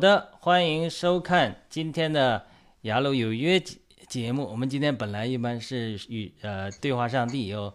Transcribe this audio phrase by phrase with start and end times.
[0.00, 2.38] 好的，欢迎收看今天的
[2.88, 3.76] 《雅鲁有约》节
[4.08, 4.46] 节目。
[4.46, 7.70] 我们今天本来一般是与呃对话上帝有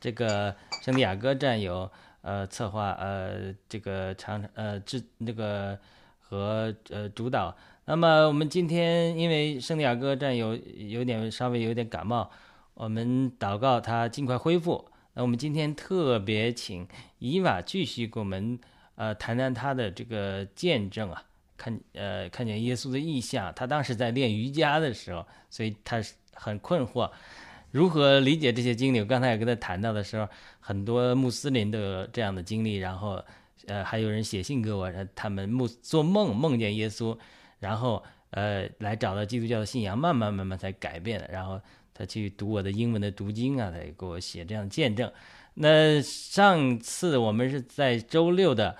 [0.00, 1.90] 这个圣地亚哥战友
[2.22, 5.78] 呃策划呃这个长呃制那个
[6.18, 7.54] 和呃主导。
[7.84, 12.30] 那么我们今天因为圣地亚哥站有有点稍微有点感冒，
[12.72, 14.88] 我们祷告他尽快恢复。
[15.12, 16.88] 那我们今天特别请
[17.18, 18.58] 伊娃继续给我们
[18.94, 21.24] 呃谈谈他的这个见证啊。
[21.58, 26.00] 看，呃，看见耶稣的意象，他当时在练瑜伽的时候，所以他
[26.32, 27.10] 很困惑，
[27.72, 29.00] 如何理解这些经历。
[29.00, 30.26] 我刚才也跟他谈到的时候，
[30.60, 33.22] 很多穆斯林都有这样的经历，然后，
[33.66, 37.18] 呃，还有人写信给我，他们梦做梦梦见耶稣，
[37.58, 41.28] 然后，呃，来找到基督教的信仰，慢慢慢慢才改变的。
[41.32, 41.60] 然后
[41.92, 45.12] 他去读我的英文的读经啊，他也给我写这样的见证。
[45.54, 48.76] 那上次我们是在周六的。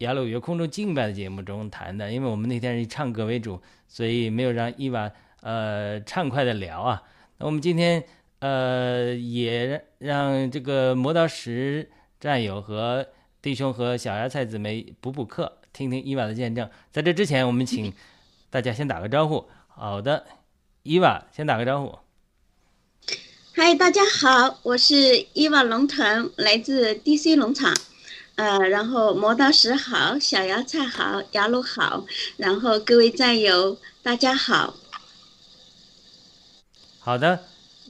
[0.00, 5.12] 雅鲁约空中敬拜的节目中谈的，因为我们那天是以唱歌为主，所以没有让伊娃
[5.42, 7.02] 呃畅快的聊啊。
[7.36, 8.02] 那我们今天
[8.38, 13.06] 呃也让这个磨刀石战友和
[13.42, 16.70] 弟兄和小芽菜姊妹补补课，听听伊娃的见证。
[16.90, 17.92] 在这之前，我们请
[18.48, 19.50] 大家先打个招呼。
[19.68, 20.24] 好的，
[20.82, 21.98] 伊娃先打个招呼。
[23.52, 27.74] 嗨，大家好，我是伊娃龙腾，来自 DC 农场。
[28.40, 32.06] 呃，然后磨刀石好，小芽菜好，雅鲁好，
[32.38, 34.72] 然后各位战友大家好。
[37.00, 37.40] 好的，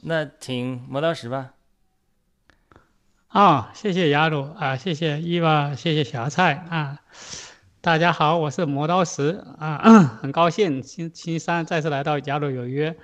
[0.03, 1.53] 那请磨刀石吧。
[3.29, 6.99] 啊，谢谢雅鲁啊，谢谢伊娃，谢谢小芽菜啊。
[7.79, 9.79] 大家好，我是磨刀石啊，
[10.21, 12.97] 很高兴星星期三再次来到雅鲁有约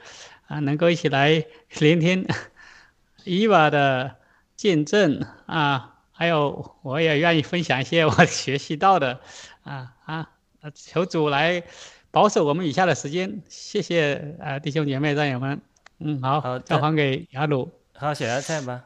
[0.47, 1.45] 啊，能够一起来
[1.79, 2.27] 聆听
[3.23, 4.17] 伊娃的
[4.57, 5.93] 见证啊。
[6.19, 9.19] 还有，我也愿意分享一些 我学习到的，
[9.63, 10.27] 啊啊，
[10.73, 11.61] 求主来
[12.09, 15.61] 保守我们以下的时间，谢谢啊，弟兄姐妹战友们，
[15.99, 18.85] 嗯，好，好，交还给雅鲁，好，小芽菜吧。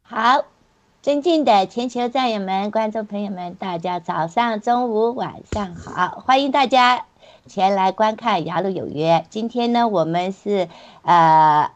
[0.00, 0.46] 好，
[1.02, 7.04] 尊敬的全球战友们、观众朋友们，大家早上、中午、晚上好，欢迎大家
[7.46, 9.16] 前来观看《雅鲁有约》。
[9.28, 10.70] 今天呢，我们是
[11.02, 11.70] 呃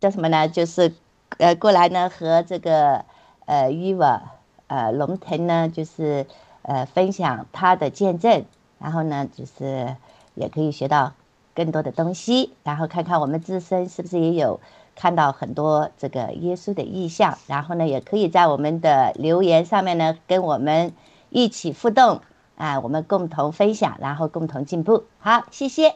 [0.00, 0.48] 叫什么呢？
[0.48, 0.94] 就是
[1.36, 3.04] 呃过来呢和这个。
[3.46, 4.20] 呃，，Eva，，
[4.66, 6.26] 呃，龙腾呢，就是
[6.62, 8.44] 呃，分享他的见证，
[8.78, 9.96] 然后呢，就是
[10.34, 11.14] 也可以学到
[11.54, 14.60] 更多的东西，然后看看我们自身是不是也有
[14.94, 20.92] 看到很多这个耶稣的意象，然后呢，也可以在我们的留言上面呢，跟我们
[21.30, 22.20] 一起互动，
[22.56, 25.04] 啊，我们共同分享，然后共同进步。
[25.18, 25.94] 好，谢谢。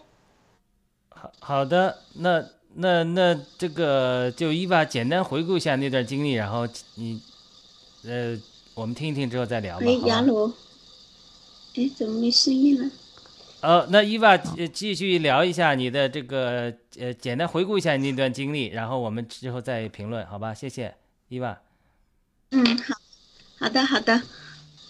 [1.08, 2.44] 好好的，那
[2.75, 7.20] 那那这个就伊娃简单回顾一下那段经历，然后你
[8.05, 8.38] 呃，
[8.75, 9.87] 我们听一听之后再聊吧。
[9.87, 10.52] 哎，好吧雅鲁，
[11.75, 12.91] 哎，怎么没声音了？
[13.61, 20.55] 呃，那伊娃呃继续聊一下你的这个呃，简单回顾一下你那段经历，然后我们之后再评论，好吧？
[20.55, 20.94] 谢谢
[21.29, 21.61] 伊娃。
[22.52, 22.94] 嗯，好，
[23.58, 24.23] 好的，好的，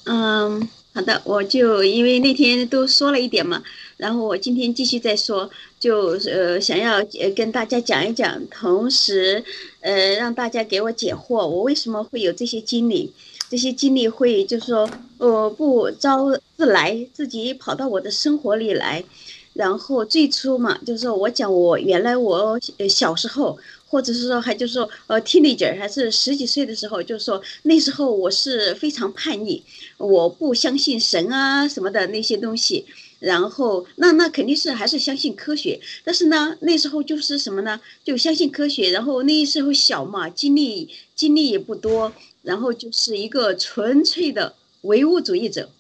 [0.04, 3.62] 嗯，好的，我就因为那天都说了一点嘛，
[3.96, 9.42] 然后我今天继续再说，就是呃想要呃跟大家讲一讲，同时
[9.80, 13.10] 呃让大家给我解惑，我为什么会有这些经历，
[13.48, 19.02] 这些经历会就是说呃不招自来，自己跑到我的生活里来。
[19.52, 29.60] 然后最初嘛，就是说我讲我原来我呃小时候，或者是说还就是说呃 teenager 还是十几岁的时候，就是说那时候我是非常叛逆，
[29.98, 32.86] 我不相信神啊什么的那些东西。
[33.20, 37.81] 然后那那肯定是还是相信科学，但是呢那时候就是什么呢？
[38.02, 42.12] 就相信科学，然后那时候小嘛，经历经历也不多，
[42.43, 45.70] 然后就是一个纯粹的唯物主义者，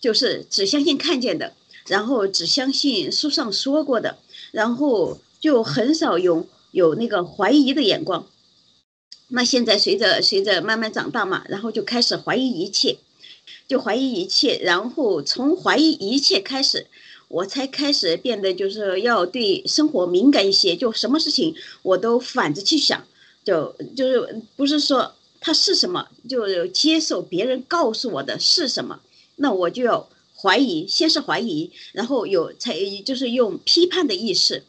[0.00, 1.54] 就是只相信看见的。
[1.86, 4.16] 然后只相信书上说过的，
[4.52, 8.26] 然后就很少有有那个怀疑的眼光。
[9.28, 12.96] 那现在随着随着慢慢长大嘛，然后就开始怀疑一切，
[13.68, 16.86] 就怀疑一切，然后从怀疑一切开始，
[17.28, 23.06] 我才开始变得就是要对生活敏感一些，就什么事情我都反着去想，
[23.44, 29.00] 就就是不是说它是什么，就接受别人告诉我的是什么，
[29.36, 30.08] 那我就要。
[30.36, 34.62] 怀疑，先是怀疑，然后有才就是用批判的意识，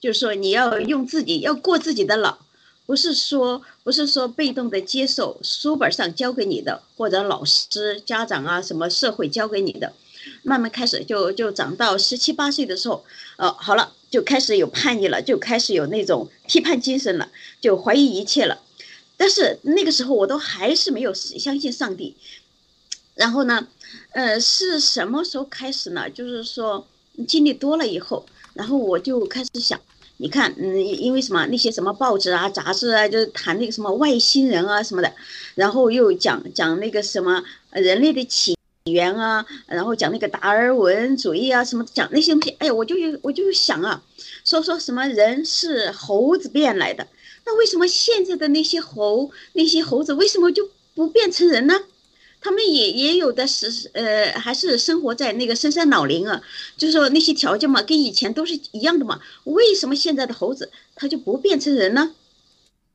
[0.00, 2.45] 就是说你要用自己要过自己的脑，
[2.86, 9.92] 不是说不是说被动的接受书本上教给你的，或者老师、家长啊什么社会教给你的，
[10.42, 13.04] 慢慢开始就就长到十七八岁的时候，
[13.36, 17.28] 呃，好了，就开始有叛逆了，就开始有那种批判精神了，
[17.60, 18.62] 就怀疑一切了，
[19.16, 22.16] 但是那个时候我都还是没有相信上帝，
[23.14, 23.66] 然后呢？
[24.10, 26.10] 呃，是什么时候开始呢？
[26.10, 26.86] 就是说
[27.28, 29.80] 经历多了以后，然后我就开始想，
[30.18, 35.12] 你看，嗯，因为什么那些什么报纸啊、杂志啊，就是谈那个什么外星人啊什么的，
[35.54, 38.56] 然后又讲讲那个什么人类的起
[38.90, 44.02] 源啊，然后讲那个达尔文主义啊什么，讲那些东西，哎呀，我就我就想啊，
[44.44, 47.06] 说说什么人是猴子变来的，
[47.44, 51.74] 那为什么现在的那些猴那些猴子为什么就不变成人呢？
[52.46, 56.40] 他们也也有的是，呃，还是生活在那个深山老林啊，
[56.76, 59.20] 就是说那些条件嘛，跟以前都是一样的嘛。
[59.42, 62.14] 为什么现在的猴子它就不变成人呢？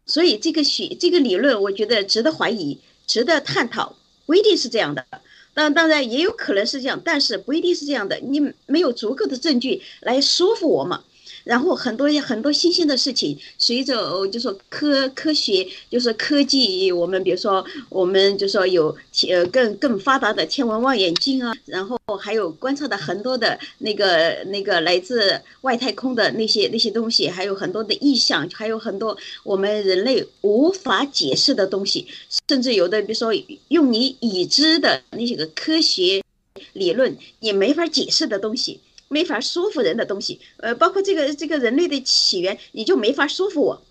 [0.06, 3.98] 所以这个学这个理论，我觉得值得怀疑，值得探讨。
[4.26, 5.06] 不一定是这样的，
[5.54, 8.18] 当当然也有可能是这样，但是不一定是这样的。
[8.20, 11.04] 你没有足够的证据来说服我嘛。
[11.44, 18.96] 然后很多很多新鲜的事情，随着就说科科学，就是科技，我们比如说我们就说有
[19.30, 32.08] 呃更更发达的天文望远镜啊，然后还有观测的很多的那个那个来自外太空的那些那些东西，还有很多的意象，还有很多我们人类无法解释的东西，
[32.48, 33.32] 甚至有的比如说
[33.70, 36.22] 用你已知的那些个科学
[36.74, 38.80] 理论也没法解释的东西。
[39.12, 43.82] 没法说服人的东西，呃，包括这个这个人类的起源，你就没法说服我。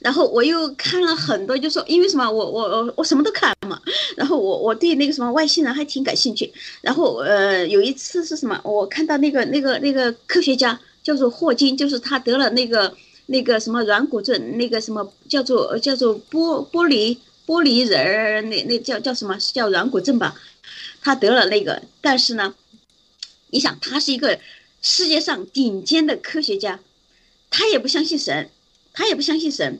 [0.00, 3.80] 然后我又看了很多，就说因为什么，我我我我什么都看嘛。
[4.16, 6.52] 然后我我对那个什么外星人还挺感兴趣。
[6.82, 12.92] 然后呃，有一次是什么，我看到那个那个那个科学家叫做霍金，就是他得了那个
[13.26, 17.16] 那个什么软骨症，那个什么叫做叫做玻玻璃
[17.46, 20.34] 玻璃人儿，那那叫叫什么是叫软骨症吧？
[21.00, 22.54] 他得了那个，但是呢。
[23.52, 24.40] 你想，他是一个
[24.80, 26.80] 世界上顶尖的科学家，
[27.50, 28.48] 他也不相信神，
[28.94, 29.78] 他也不相信神，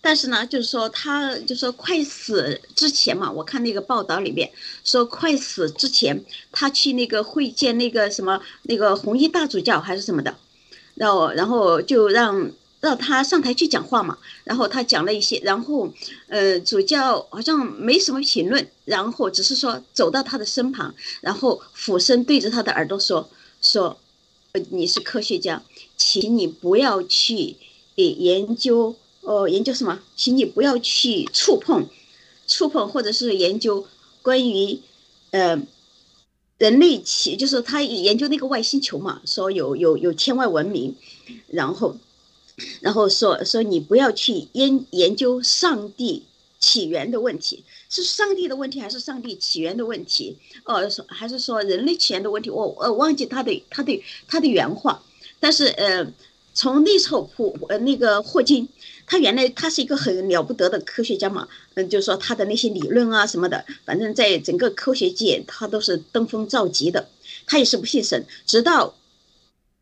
[0.00, 4.50] 但是呢，就是说，他就说快死之前嘛，我看那个报道里面
[4.84, 10.36] 说，快死之前，他去那个会见那个什么那个红衣大主教还是什么的，
[10.96, 12.50] 然后然后就让
[12.82, 15.88] 让他上台去讲话嘛，然后他讲了一些，然后
[16.26, 18.68] 呃，主教好像没什么评论。
[18.84, 23.30] 然后只是说走到他的身旁，然后俯身对着他的耳朵说
[23.62, 23.96] ：“说，
[24.50, 25.62] 呃你是科学家，
[25.96, 27.54] 请你不要去
[27.94, 30.00] 研究，呃，研究什么？
[30.16, 31.86] 请你不要去触碰，
[32.48, 33.86] 触碰或者是研究
[34.22, 34.80] 关于，
[35.30, 35.62] 呃，
[36.58, 40.96] 人类起，就是他研究那个外星球嘛，说有有有天外文明，
[41.46, 41.96] 然后，
[42.80, 46.24] 然后说说你不要去研研究上帝。”
[46.62, 50.38] 起源的问题，是上帝的问题还是上帝起源的问题？
[50.64, 52.50] 哦，说还是说人类起源的问题？
[52.50, 55.02] 我我忘记他的他的他的原话，
[55.40, 56.06] 但是呃，
[56.54, 58.68] 从那时候普呃那个霍金，
[59.06, 67.08] 他原来他是一个很了不得的科学家嘛，嗯，就是说他的那些理论啊什么的，反正在整个科学界他都是登峰造极的，
[67.44, 68.94] 他也是不信神，直到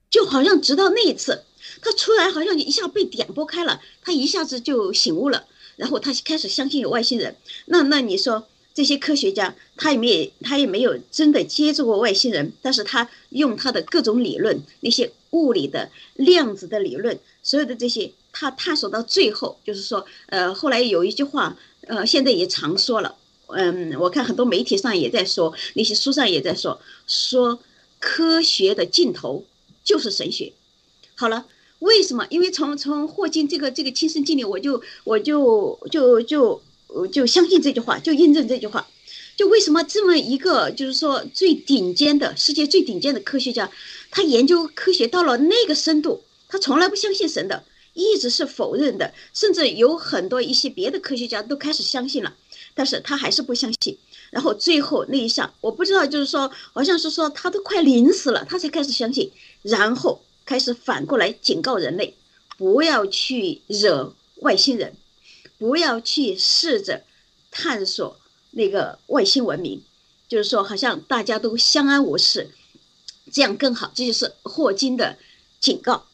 [0.09, 1.43] 就好像直到那一次。
[1.81, 5.47] 他出来好像一下被点拨开了，他一下子就醒悟了，
[5.77, 7.37] 然后他开始相信有外星人。
[7.67, 23.17] 那那你说这些科学家，他也没他也没有真的接触过外星人，但是他用他的各种理论，那些物理的量子的理论，所有的这些，他探索到最后，就是说，呃，后来有一句话，呃，现在也常说了，
[23.49, 27.59] 嗯，我看很多媒体上也在说，那些书上也在说，说
[27.99, 29.45] 科学的尽头
[29.85, 30.53] 就是神学。
[31.17, 31.47] 好了。
[31.81, 32.27] 为什么？
[32.31, 36.63] 因为从从霍金这个这个亲身经历，我就我就就就
[37.11, 38.87] 就相信这句话，就印证这句话。
[39.37, 43.71] 就为什么这么一个就是说最顶尖的世界最顶尖的科学家，
[44.11, 52.35] 他研究科学到了那个深度，他从来不相信神的，一直是否认的，甚至有很多一些别的科学家都开始相信了，
[52.75, 53.97] 但是他还是不相信。
[54.31, 59.33] 然后最后那一下，我不知道，就是说好像是说他都快临死了，他才开始相信，
[59.63, 60.21] 然后。
[60.50, 62.12] 开始反过来警告人类，
[62.59, 64.92] 不要去惹外星人，
[65.59, 67.04] 不要去试着
[67.52, 68.19] 探索
[68.50, 69.80] 那个外星文明，
[70.26, 72.50] 就是说，好像大家都相安无事，
[73.30, 73.92] 这样更好。
[73.95, 75.16] 这就是霍金的
[75.61, 76.04] 警告。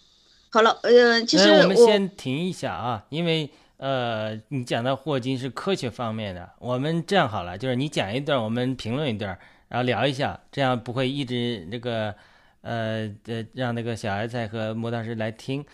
[0.50, 9.38] 好了，呃，其实我们先停一下啊，因为呃，你讲到霍金是科学方面的，我们这样好了，就是你讲一段，我们评论一段，
[9.68, 12.14] 然后聊一下，这样不会一直这个。
[12.66, 15.64] 呃呃，让那个小艾菜和磨刀石来听，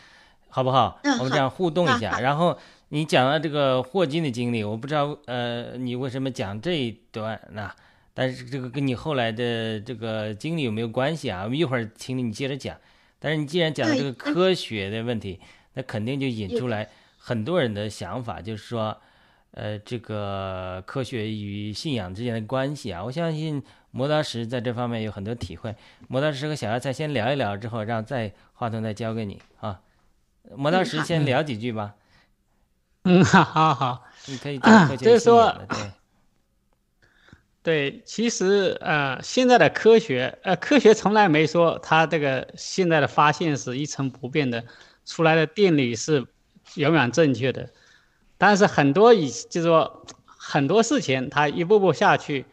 [0.49, 1.01] 好不好？
[1.19, 2.21] 我们这样互动一下。
[2.21, 2.59] 然后
[2.91, 7.71] 你讲了这个霍金的经历，我不知道呃，你为什么讲这一段呢？
[8.15, 11.45] 但是这个跟你后来的这个经历有没有关系啊？
[11.45, 12.77] 我们一会儿请你接着讲。
[13.19, 15.41] 但是你既然讲这个科学的问题，
[15.75, 19.01] 那肯定就引出来很多人的想法，就是说，
[19.53, 23.63] 呃，这个科学与信仰之间的关系啊，我相信。
[23.95, 25.77] 磨刀石在这方面有很多体会。
[26.09, 29.83] 磨刀石和小芽菜先聊一聊，之后让再话筒再交给你啊。
[30.57, 31.95] 磨刀石先聊几句吧。
[33.05, 35.93] 嗯，好好好，你可以 讲科学信仰对。
[37.63, 44.65] 对，其实呃，现在的科学呃，科学从来没说它这个现在的发现是一成不变的，
[45.05, 46.27] 出来的定理是
[46.77, 47.69] 永远正确的。
[48.43, 52.45] 但是很多以就是说很多事情，他一步步下去。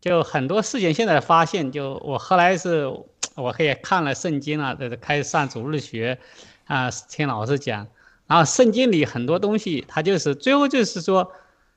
[0.00, 2.86] 就很多事情现在发现，就我后来是，
[3.36, 6.18] 我可以看了圣经了，开始上主日学，
[6.64, 7.86] 啊，听老师讲，
[8.26, 11.30] 然后圣经里很多东西，它就是最后就是说，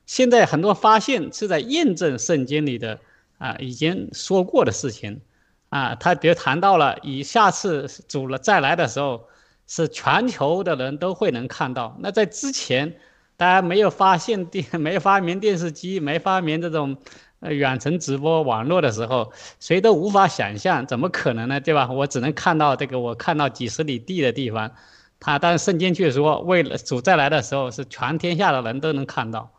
[0.06, 2.98] 现在很多发现是在验证圣经里的
[3.38, 5.20] 啊已经说过的事情，
[5.68, 9.28] 啊，他比如谈到了以下次主了再来的时候，
[9.68, 12.96] 是全球的人都会能看到，那在之前，
[13.42, 16.96] 大家没有发现电， 没发明电视机，没发明这种。
[17.40, 21.58] 远程直播网络的时候，谁都无法想象，怎么可能呢？
[21.58, 21.90] 对吧？
[21.90, 24.70] 我只能看到这个，我看到几十里地的地方，
[25.18, 29.50] 他但是圣经却说，为了主再来的时候，是全天下的人都能看到，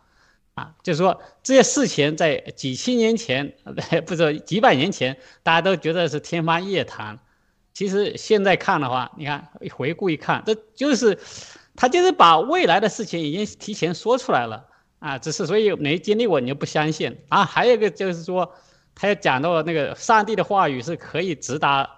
[0.54, 3.54] 啊，就是说这些事情在几千年前，
[4.08, 7.20] 不是几百年前，大家都觉得是天方夜谭，
[7.74, 11.20] 其实现在看的话，你看回顾一看，这就是
[11.76, 14.68] 他就是把未来的事情已经提前说出来了。
[15.00, 17.44] 啊，只是所以没经历过你就不相信啊。
[17.44, 18.54] 还有一个就是说，
[18.96, 21.90] 他也讲到那个上帝的话语是可以直达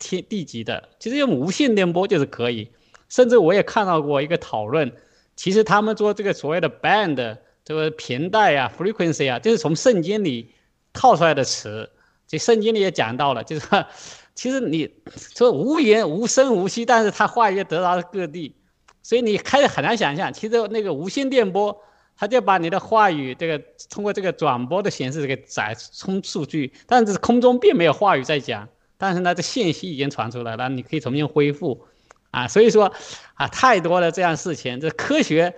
[0.00, 2.72] 天地极的，其实用无线电波就是可以。
[3.08, 4.92] 甚至我也看到过一个讨论，
[5.36, 10.52] 其实他们做这个所谓的 band 这个频带啊，frequency 啊，就是从圣经里
[10.92, 11.88] 套出来的词。
[12.26, 13.84] 这圣经里也讲到了，就是说，
[14.34, 14.90] 其实你
[15.34, 18.56] 说无言无声无息，但是他话语得到各地，
[19.02, 21.82] 所以你开始很难想象，其实那个无线电波。
[22.16, 31.86] 它就把你的话语这个通过这个转播的形式给载充数据，但是空中并没有话语在讲，但是呢，这信息已经传出来了，你可以重新恢复，
[32.30, 32.92] 啊，所以说，
[33.32, 35.54] 啊，太多的这样事情，这科学，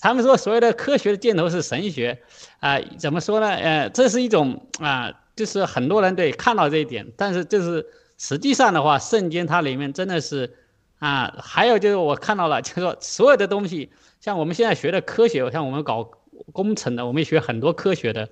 [0.00, 2.18] 他们说所有的科学的箭头是神学，
[2.60, 3.50] 啊，怎么说呢？
[3.50, 7.84] 呃，这是一种啊，就是很多人对看到这一点，但是就是
[8.16, 10.56] 实际上的话，圣经它里面真的是，
[10.98, 13.90] 啊，还有就是我看到了，就是说所有的东西。
[14.20, 16.10] 像我们现在学的科学，像我们搞
[16.52, 18.28] 工程的，我们学很多科学的。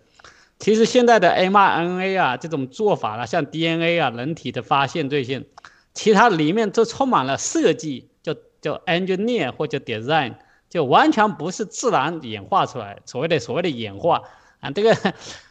[0.59, 5.45] 其实现在的 mRNA 啊，这种做法了，像 DNA 啊，人体的发现这些，
[5.93, 10.35] 其他里面都充满了设计，叫叫 engineer 或者 design，
[10.71, 12.99] 就完全不是自然演化出来。
[13.05, 14.23] 所谓的所谓的演化
[14.61, 14.97] 啊，这个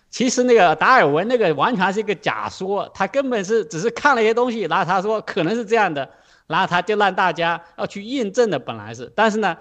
[0.10, 6.10] 其实那个达尔文那个完全是一个假说，他根本是只是看了一些东西，然后他说可能是这样的，
[6.48, 9.58] 然后他就让大家要去验证的，本来是，但是呢。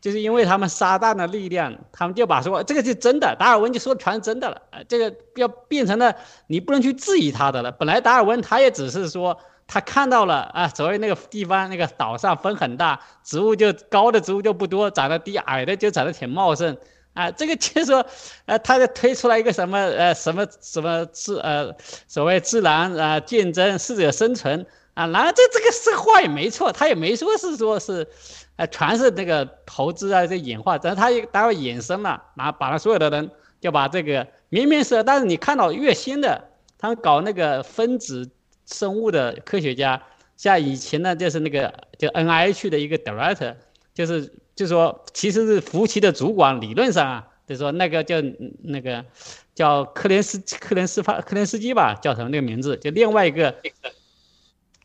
[0.00, 6.14] 就是因为他们撒旦的力量，他们就把说这个是真的，达尔文就说全是真的了，这个要变成了
[6.46, 7.72] 你不能去质疑他的了。
[7.72, 9.34] 本来达尔文他也只是说
[9.66, 16.76] 他看到了啊，所谓那个地方那个岛上风很大，植物就高的植物就不多，长得低矮的就长得挺茂盛，
[17.14, 18.04] 啊，这个就是说，
[18.44, 21.74] 呃，他就推出来一个什么呃什么什么自呃
[22.06, 28.06] 所谓自然啊竞争适者生存啊，然后这这个是话也没错，他也没说是说是。
[28.56, 33.28] 哎，全是那个投资啊，这演化，但是他一待会衍生了，然后把他所有的人
[33.60, 36.40] 就把这个明明是，但是你看到越新的，
[36.78, 38.30] 他们搞那个分子
[38.64, 40.00] 生物的科学家，
[40.36, 43.56] 像以前呢，就是那个就 N I H 的一个 director，
[43.92, 48.22] 就是就说其实是服务器的主管，理论上啊，就说那个叫
[48.62, 49.04] 那个
[49.52, 53.52] 叫克林斯克林斯发克林斯基吧，叫什么那个名字，就另外一个，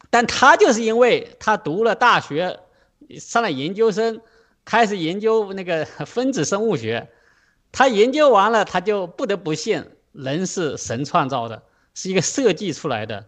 [0.09, 2.59] 但他就是因为他读了大学。
[3.19, 4.21] 上了研究生，
[4.65, 7.09] 开始研究那个分子生物学，
[7.71, 11.63] 他研究完了，他就不得不信人是神创造的，
[11.95, 13.25] 是一个设计出来的，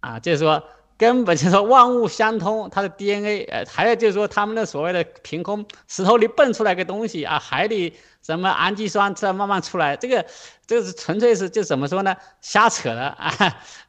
[0.00, 0.62] 啊，就是说
[0.98, 10.26] 根本就是说万物相通，它的 DNA，呃，还有就是说他们的所谓的凭空石头里蹦出来个东西啊，海里什么氨基酸这慢慢出来，这个
[10.66, 13.32] 这个是纯粹是就怎么说呢，瞎扯的啊，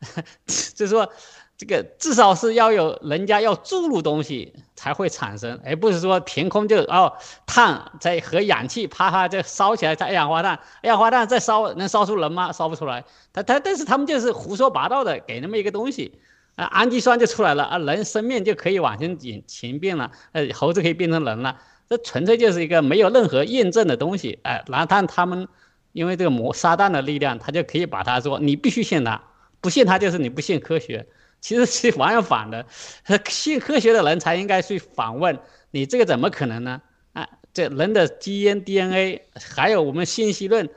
[0.47, 1.11] 就是说。
[1.57, 7.13] 这个至少是要有人家要注入东西才会产生，而不是说凭空就哦
[7.45, 12.51] 碳在和氧气啪啪就烧起来，在二氧化碳，二氧化碳再烧能烧出人吗？
[12.51, 13.05] 烧不出来。
[13.31, 16.19] 他他但是他们就是胡说八道的给那么一个东西，
[16.55, 21.57] 啊氨基酸就出来了啊人生命就可以往前前前变了，呃猴子可以变成人了，
[21.89, 25.47] 这纯粹就是一个没有任何验证的东西，哎然后但他们
[25.93, 29.23] 因为这个魔撒旦的力量，他就可以把他说你必须信他，
[29.61, 31.07] 不信他就是你不信科学。
[31.45, 32.65] 其实是完全反的，
[33.29, 35.37] 信科学的人才应该去反问
[35.69, 36.81] 你这个怎么可能呢？
[37.13, 40.67] 啊，这人的基因 DNA 还有我们信息论，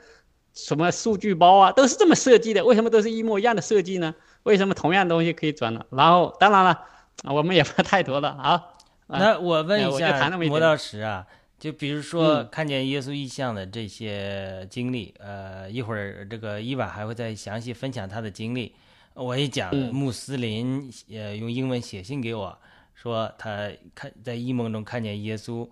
[0.53, 4.13] 什么数据包啊，都是这么设计的，为什么都是一模一样的设计呢？
[4.43, 5.83] 为什么同样东西可以转呢？
[5.89, 6.79] 然后当然了，
[7.23, 8.63] 我们也不太多了啊。
[9.07, 11.25] 那我问一下魔道石啊，
[11.57, 18.75] 就比如说看见耶稣异象的这些经历，呃，一会儿这个伊娃还会再详细分享他的经历。
[19.21, 22.57] 我一讲，穆斯林呃用英文写信给我，
[22.95, 25.67] 说他看在异梦中看见耶稣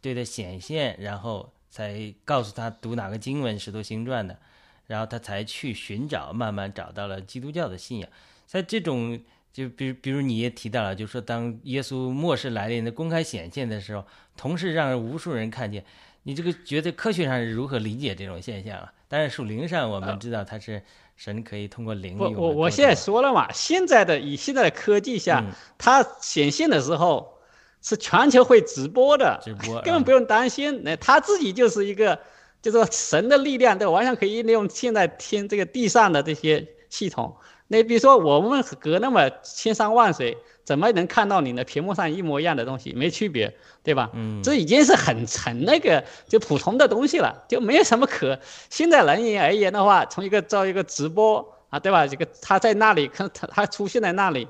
[0.00, 4.38] 对他显现，然后才告诉他读哪个经文《使徒行传》的，
[4.86, 8.08] 然后他才去寻找，慢慢找到了基督教的信仰。
[8.46, 9.20] 在这种
[9.52, 15.84] 就比如比如你也提到了，就是说当耶稣末世来临的公开显现的时候，同时让无数人看见，
[16.22, 18.92] 你这个觉得科学上是如何理解这种现象啊？
[19.08, 20.80] 但是属灵上我们知道它是。
[21.16, 22.16] 神可以通过灵。
[22.18, 25.44] 我我我现在说了嘛，现在的以现在的科技下，
[25.78, 27.38] 它显现的时候
[27.82, 30.82] 是全球会直播的，直播根本不用担心。
[30.84, 32.18] 那他自己就是一个，
[32.60, 37.36] 就是说神的力量，对，完全可以利用现在天这个地上的这些系统。
[37.68, 40.36] 那比如说我们隔那么千山万水。
[40.64, 42.92] 怎么能看到你的屏幕上一模一样的东西？
[42.94, 44.10] 没区别，对吧？
[44.14, 48.38] 嗯，这已经是很很那个就普通的东西了，就没有什么可。
[48.70, 52.06] 现在人言而言的话，从一个造一个直播啊，对吧？
[52.06, 54.48] 这个他在那里，看他他出现在那里，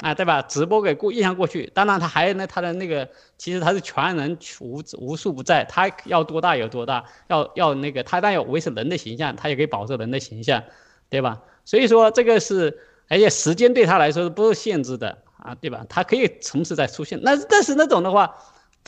[0.00, 0.42] 啊，对吧？
[0.42, 1.70] 直播给过印象过去。
[1.72, 10.62] 当然他还有呢，他的那个其实他是全人无无处不在，他要多大有多大，要要那个他但要维持人的形象，他也可以保持人的形象，
[11.08, 11.40] 对吧？
[11.64, 15.16] 所以说这个是，而且时间对他来说是不受限制的？
[15.44, 15.84] 啊，对吧？
[15.88, 18.34] 它可以同时在出现，那但是那种的话，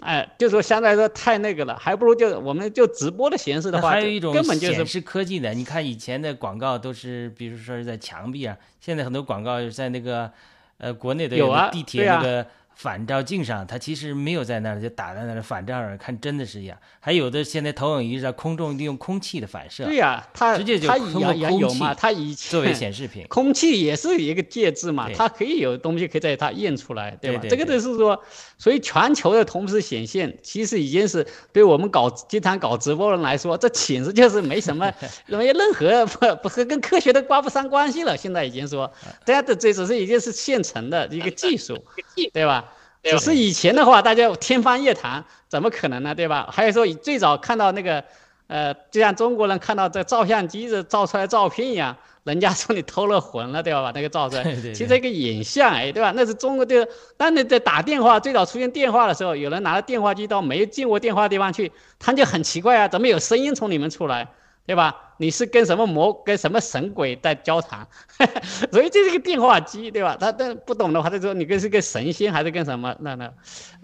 [0.01, 5.53] 哎，就说相对来说太那个了，还不如就我们就直播的形式的话，还有一种根本就是科技的。
[5.53, 10.33] 你看以前的广告都是，比如说是在墙壁啊，现在很多广告是在那个，
[10.79, 12.47] 呃，国内的有地铁那个。
[12.77, 16.77] 反照镜上，它其实没有在那儿，就打在那儿反照上看，真的是一样。
[17.01, 27.43] 还有的现在投影仪在空中利用空气的反射，对呀，它直接就通过空气它以作为显示屏， 空气也是一个介质嘛，它可以有东西可以在它印出来，对吧？
[27.49, 28.23] 这个就是说，
[28.59, 34.93] 所以全球的同时显现，其实已经是对我们搞经常搞直播人来说，这简直就是没什么
[35.27, 38.15] 没任何不不和跟科学都挂不上关系了。
[38.15, 38.93] 现在已经说，
[39.25, 41.83] 大家的这只是已经是现成的一个技术，
[42.35, 42.65] 对吧？
[43.11, 46.15] 只是以前的话，大家天方夜谭，怎么可能呢？
[46.15, 46.49] 对吧？
[46.53, 48.03] 还有说，最早看到那个，
[48.49, 53.83] 呃，就像中国人看到这照相机子照出来照片一样，人家说你偷了魂了，对吧？
[53.83, 54.43] 把那个照出来，
[54.75, 56.13] 其实一个影像，哎，对吧？
[56.17, 64.27] 那是中国的，当你在打电话最早出现电话的时候，有人拿着电话机到没见过电话的地方去，他就很奇怪啊，怎么有声音从里面出来，
[64.67, 65.15] 对吧？
[65.19, 67.87] 你是跟什么魔跟什么神鬼在交谈？
[68.73, 70.17] 所以这是个电话机，对吧？
[70.19, 72.95] 他但不懂的话，他说你跟是个神仙还是跟什么？
[73.01, 73.33] 那那，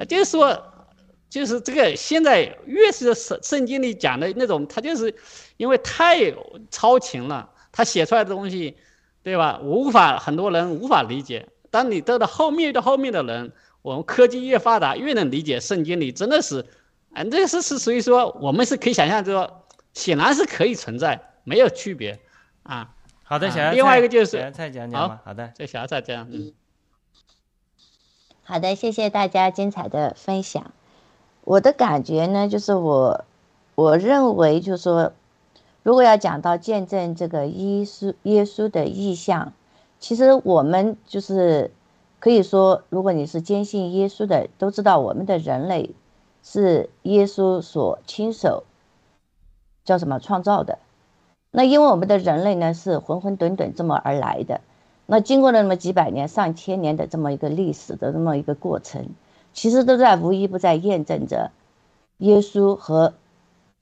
[0.04, 0.62] 就是说。
[1.32, 5.14] 就是这个，现在越是圣圣经里讲的那种，他就是
[5.56, 6.30] 因为太
[6.70, 8.76] 超情了，他写出来的东西，
[9.22, 9.58] 对吧？
[9.62, 11.48] 无法很多人无法理解。
[11.70, 16.66] 当你到了后面的后面的人，我们科技越发达，越能理解圣经里真的是，
[17.14, 19.61] 啊，这是是所以说我们是可以想象，说
[19.92, 22.20] 显然是可以存在，没有区别
[22.62, 22.94] 啊。
[23.22, 25.22] 好的，啊小芽菜，另外一个就是小芽菜讲讲吧。
[25.24, 26.52] 好的，这小孩子这样，嗯。
[28.44, 30.72] 好的，谢谢大家精彩的分享。
[31.44, 33.24] 我的感觉呢，就是我
[33.74, 35.12] 我认为，就是说，
[35.82, 39.52] 如果要讲到见证这个耶稣耶稣的意象，
[39.98, 41.70] 其实我们就是
[42.18, 45.94] 可以说，如果你是坚信耶稣的，都知道我们的人类
[46.42, 48.64] 是耶稣所亲手
[49.84, 50.78] 叫什么创造的。
[51.50, 54.60] 那因为我们的人类呢是混混沌沌这么而来的，
[55.06, 59.08] 那经过了那么几百年、上千年的这么一个历史的这么一个过程。
[59.52, 61.50] 其实都在无一不在验证着
[62.16, 63.12] 耶稣和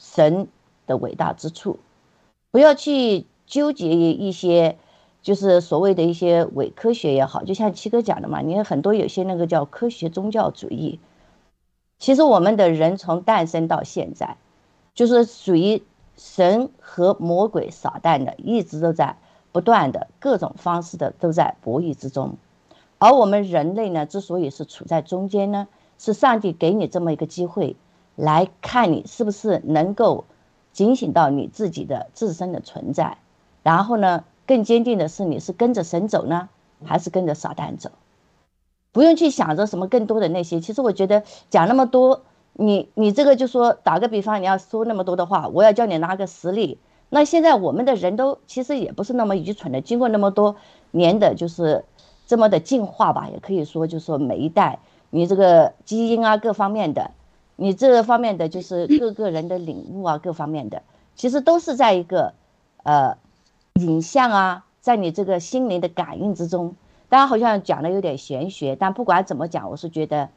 [0.00, 0.48] 神
[0.88, 1.78] 的伟大之处。
[2.50, 4.78] 不要去纠结于一些，
[5.22, 10.98] 就是所谓的一些伪科学也好，就像七哥讲的嘛，你看很多有些那个叫科学宗教主义。
[12.00, 14.38] 其实我们的人从诞生到现在，
[14.94, 15.84] 就是属于
[16.22, 19.16] 神和魔鬼撒旦的，一直都在
[19.52, 22.36] 不断的各种方式的都在博弈之中。
[22.98, 25.66] 而我们人类呢，之所以是处在中间呢，
[25.98, 27.74] 是上帝给你这么一个机会，
[28.16, 30.26] 来看你是不是能够
[30.74, 33.16] 警醒到你自己的自身的存在，
[33.62, 36.50] 然后呢，更坚定的是你是跟着神走呢，
[36.84, 37.90] 还是跟着撒旦走？
[38.92, 40.60] 不用去想着什么更多的那些。
[40.60, 42.24] 其实我觉得讲那么多，
[42.60, 46.78] 你你这个就说打个比方，你要说那么多的话，我要叫你拿个实例。
[47.08, 50.56] 那现在我们的人都其实也不是那么愚蠢的，经过那么多
[50.90, 51.84] 年的，就是。
[52.26, 54.78] 这么的进化吧，也可以说，就是说每一代
[55.10, 57.10] 你这个基因啊，各方面的，
[57.56, 60.84] 你这方面的就是各个人的领悟啊，各方面的，
[61.16, 62.34] 其实都是在一个
[62.84, 63.16] 呃
[63.74, 66.76] 影像啊，在你这个心灵的感应之中。
[67.08, 70.28] 当然好像讲的有点玄学，但不管怎么讲，我是觉得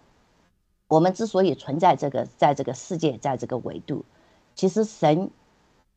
[0.93, 4.05] 我们之所以存在这个，在这个世界，在这个维度，
[4.55, 5.31] 其实神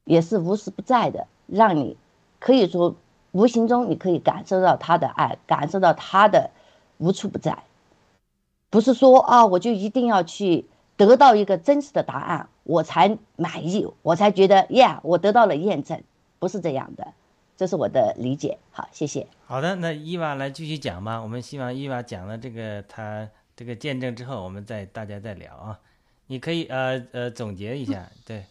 [0.04, 1.96] 也是无时不在的，让你
[2.38, 2.94] 可以说。
[3.32, 6.48] 无形中，你可以感受到他的爱，感受到他的
[6.96, 7.64] 无处不在。
[8.70, 10.64] 不是说啊，我就一定要去
[10.96, 16.02] 得到一个真实的答案，我才满意，我才觉得呀，我得到了验证。
[16.38, 17.12] 不是这样的，
[17.58, 18.56] 这是我的理解。
[18.70, 19.26] 好，谢谢。
[19.44, 21.20] 好的，那伊娃来继续讲吧。
[21.20, 25.78] 我们希望伊娃讲了这个他这个见证之后，我们再大家再聊啊。
[26.26, 28.44] 你可以呃呃总结一下，对，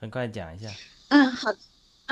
[0.00, 0.68] 很快讲一下。
[1.08, 1.52] 嗯，好。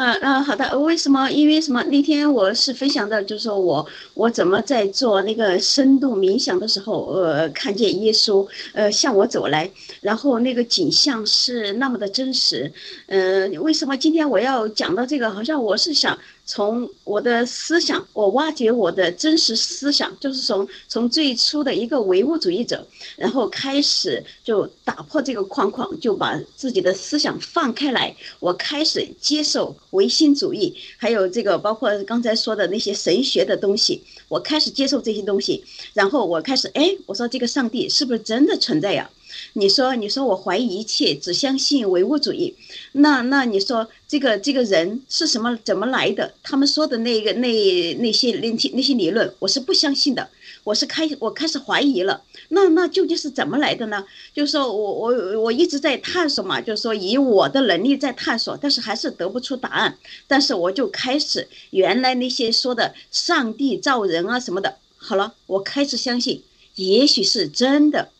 [0.00, 0.78] 嗯嗯，好的。
[0.78, 1.28] 为什么？
[1.28, 1.82] 因为什么？
[1.82, 3.84] 那天我是分享的，就是说我
[4.14, 9.68] 我怎么在做那个深度冥想的时候，呃，看见耶稣呃向我走来，
[10.00, 12.72] 然后那个景象是那么的真实。
[13.08, 15.28] 嗯，为什么今天我要讲到这个？
[15.28, 16.16] 好像我是想。
[16.50, 28.16] 从我的思想，我挖掘我的真实思想，就是从从最初的一个唯物主义者，然后开始就打破这个框框，就把自己的思想放开来。
[28.40, 35.62] 我开始接受唯心主义，还有这个包括刚才说的那些神学的东西，我开始接受这些东西。
[35.92, 39.10] 然后我开始，哎，我说这个上帝是不是真的存在呀？
[39.54, 42.54] 你说，你说我怀疑一切，只相信唯物主义。
[42.92, 46.34] 那那你说这个这个人是什么怎么来的？
[46.42, 50.28] 他们说的那个那那些那些那些理论，我是不相信的。
[50.64, 52.22] 我是开我开始怀疑了。
[52.50, 54.04] 那那究竟是怎么来的呢？
[54.34, 59.96] 就是说我我我一直在探索嘛，就是说以我的能力在探索，但是还是得不出答案。
[60.26, 66.42] 但是我就开始原来那些说的上帝造人啊什么的，好了，我开始相信，
[66.74, 68.10] 也许是真的。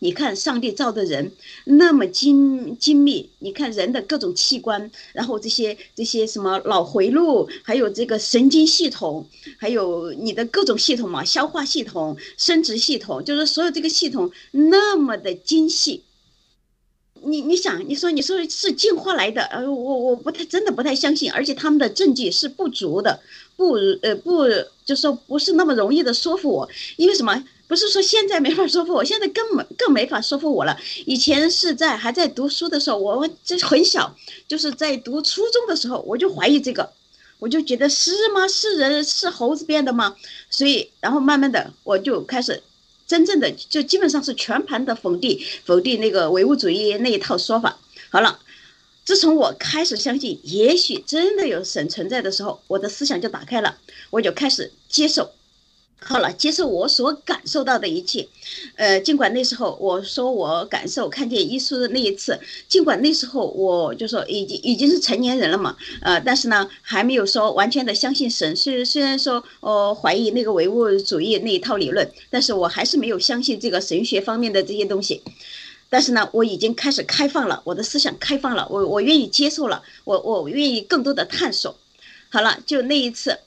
[0.00, 1.32] 你看，上帝造的人
[1.64, 9.26] 那么精精密，你看人的各种器官，然后这些这些什么脑回路，还有这个神经系统，
[9.58, 16.04] 还有你的各种系统嘛，消化系统、生殖系统，就是所有这个系统那么的精细。
[17.24, 23.20] 你你想，你说你说是进化来的，呃，我我不太真的不太相信，而且他们的证据是不足的，
[23.56, 24.44] 不呃不，
[24.84, 27.44] 就说不是那么容易的说服我，因为什么？
[27.68, 30.76] 不是说现在没法说服我，现在更没更没法说服我了。
[31.06, 34.16] 以前是在还在读书的时候，我这很小，
[34.48, 36.90] 就是在读初中的时候，我就怀疑这个，
[37.38, 38.48] 我就觉得是吗？
[38.48, 40.16] 是人是猴子变的吗？
[40.50, 42.62] 所以，然后慢慢的我就开始。
[43.06, 47.78] 真正的就基本上是全盘的否定否定那个唯物主义那一套说法。
[48.10, 48.38] 好了，
[49.02, 53.78] 自从我开始相信，也许真的有神存在的时候，我的思想就打开了，
[54.10, 55.30] 我就开始接受。
[56.00, 58.26] 好了，接受我所感受到的一切，
[58.76, 68.54] 呃，尽管那时候我说我感受看见耶稣的那一次，尽管那时候我就说已经已经是成年人了嘛，呃，但是呢，还没有说完全的相信神。
[68.56, 75.20] 虽虽然说呃怀疑那个唯物主义那一套理论，但是我还是没有相信这个神学方面的这些东西。
[75.90, 81.76] 但是呢，我已经开始开放了，我的思想开放了，我我愿意接受了，我我愿意更多的探索。
[82.30, 83.40] 好了，就那一次。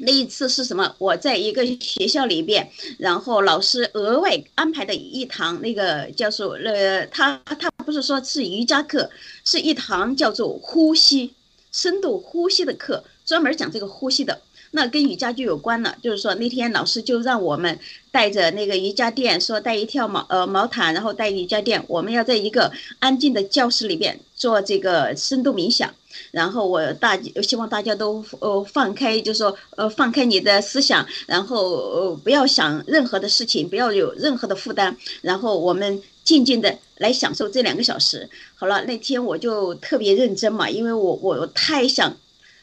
[0.00, 0.94] 那一次是什么？
[0.98, 9.08] 我在一个学校里边，然后老师额外安排的一堂那个叫做，呃，他他不是说是瑜伽课，
[9.44, 11.34] 是一堂叫做呼吸、
[11.72, 14.40] 深度呼吸的课，专门讲这个呼吸的。
[14.72, 17.78] 那跟瑜伽就有关了，就是说那天老师就让我们
[18.10, 25.92] 带着那个瑜伽垫，说带一条毛呃毛毯，然后带瑜伽垫，我们要在一个安静的教室里边做这个深度冥想。
[26.32, 38.28] 然后我大希望大家都呃放开，就说呃放开你的思想，然后呃不要想任何的事情，不要有任何的负担，然后我们静静的来享受这两个小时。
[38.56, 42.16] 好了，那天我就特别认真嘛，因为我我太想，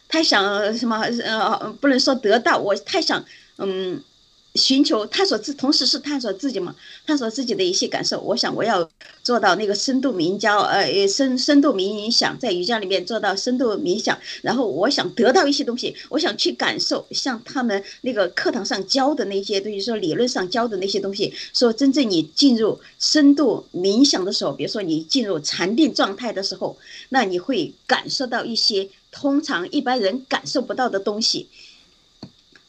[0.07, 3.23] 太想什么呃不能说得到，我太想
[3.57, 4.01] 嗯。
[4.55, 8.19] 寻求探索自，同时是探索自己嘛，探索自己的一些感受。
[8.21, 8.89] 我想我要
[9.21, 14.17] 做到那个深度冥交，呃，深深度冥想，在瑜伽里面做到深度冥想。
[14.41, 21.31] 然后我想得到一些东西，我想去感受，像他们那个课堂上教的那些，等于说理论上教的那些东西。
[21.53, 26.75] 说真正你进入深度冥想的时候，比如说你进入禅定状态的时候，
[27.09, 31.49] 那你会感受到一些通常一般人感受不到的东西。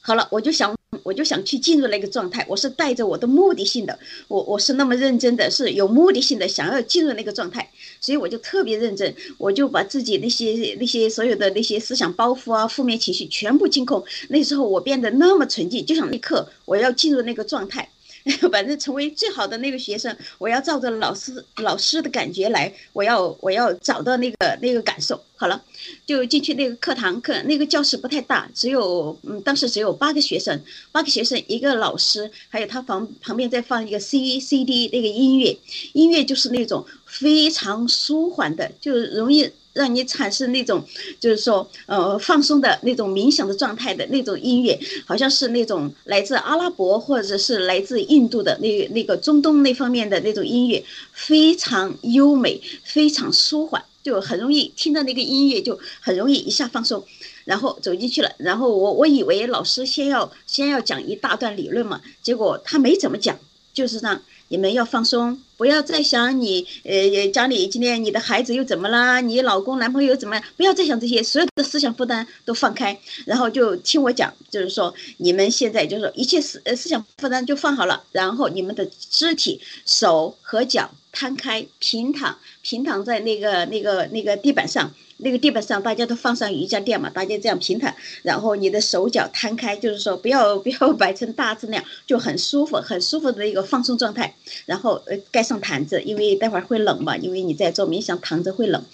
[0.01, 0.77] 好了，我就想。
[1.03, 7.71] 我就想去进入那个状态，我是带着我的目的性的，我我是那么认真的，是有目的性的想要进入那个状态，
[8.01, 14.03] 所以我就特别认真，我就把自己那些那些所有的那些思想包袱啊、负面情绪全部清空。
[14.31, 17.91] 那时候我变得那么纯净，就想立刻我要进入那个状态。
[18.53, 25.21] 反正成为最好的那个学生，我要照着老师老师的感觉来，我要我要找到那个那个感受。
[25.37, 25.63] 好了，
[26.05, 30.61] 就进去那个课堂课，那个教室不太大，只有嗯，当时只有八个学生，
[30.91, 35.57] 八个学生一个老师，还有他旁旁边再放一个 C C D 那个音乐，
[35.93, 39.49] 音乐就是那种非常舒缓的，就容易。
[39.79, 40.85] 让你产生那种，
[41.21, 57.05] 就是说，呃，放松的那种冥想的状态的那种音乐，好像是那种来自阿拉伯或者是来自印度的那那个中东那方面的那种音乐，非常优美，非常舒缓，就很容易听到那个音乐就很容易一下放松，
[57.45, 58.31] 然后走进去了。
[58.39, 63.39] 然后我我以为老师先要先要讲一大段理论嘛，结果他没怎么讲，
[63.73, 65.41] 就是让你们要放松。
[65.57, 69.21] 不要再想你，呃，家里今天你的孩子又怎么啦？
[69.21, 70.45] 你老公、男朋友怎么样？
[70.57, 84.93] 不要再想这些，所有的思想负担都放开，然后就听我讲，就是说你们现在就是说一切思呃思想负担就放好了，然后你们的肢体手和脚摊开，平躺，平躺在那个那个那个地板上。
[85.21, 87.93] 那个地板上，大家都放上瑜伽垫嘛，大家这样平躺，
[88.23, 94.37] 然后你的手脚摊开，就是说不要 不要摆成大字那样，就很舒服，很舒服的一个放松状态。
[94.65, 98.85] 然后呃盖上毯子，因为待会儿会冷嘛，因为你在做冥想躺着会冷。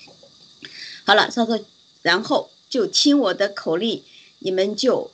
[1.05, 1.59] 好了，稍后
[2.01, 4.03] 然后就听我的口令，
[4.39, 5.11] 你们就。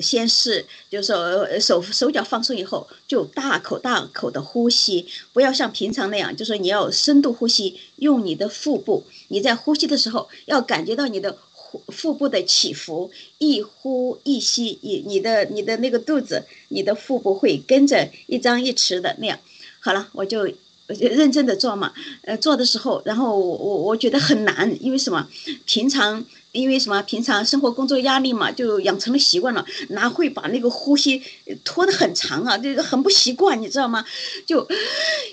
[0.00, 19.38] 先是就是说手手脚放松以后，就大口大口的呼吸，不要像平常那样，就是你要深度呼吸，用你的腹部，你在呼吸的时候要感觉到你的腹腹部的起伏，一呼一吸，你你的你的那个肚子，你的腹部会跟着一张一弛的那样。
[19.78, 20.44] 好了，我就
[20.88, 25.28] 认真的做嘛，呃，做的时候，然后我我我觉得很难，因为什么？
[25.64, 26.24] 平常。
[26.52, 27.00] 因为什么？
[27.02, 31.22] 平常生活工作压力嘛，就养成了习惯了，哪会把那个呼吸
[31.64, 32.58] 拖得很长啊？
[32.58, 34.04] 这个很不习惯，你知道吗？
[34.46, 34.66] 就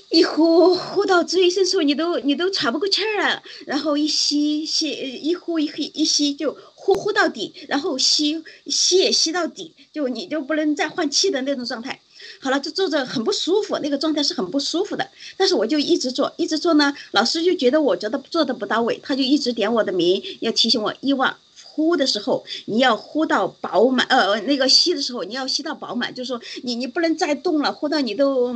[0.10, 12.00] 一呼呼到最深处，你都你都喘不过气儿了，然后一吸吸一呼一吸一吸就呼呼到底，然后吸吸也吸到底，就你就不能再换气的那种状态。
[12.40, 15.10] 好了，就坐着很不舒服，那个状态是很不舒服的。
[15.36, 16.94] 但是我就一直做，一直做呢。
[17.12, 28.56] 老师就觉得我觉得做的不到位，他就一直点我的名，要提醒我：伊娃呼的时候你要呼到饱满，呃，那个吸的时候你要吸到饱满，就是说你你不能再动了，呼到你都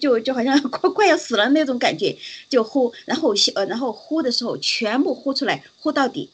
[0.00, 2.16] 就就好像快快要死了那种感觉，
[2.48, 6.30] 就呼，然后吸，呃，然后呼的时候全部呼出来，呼到底。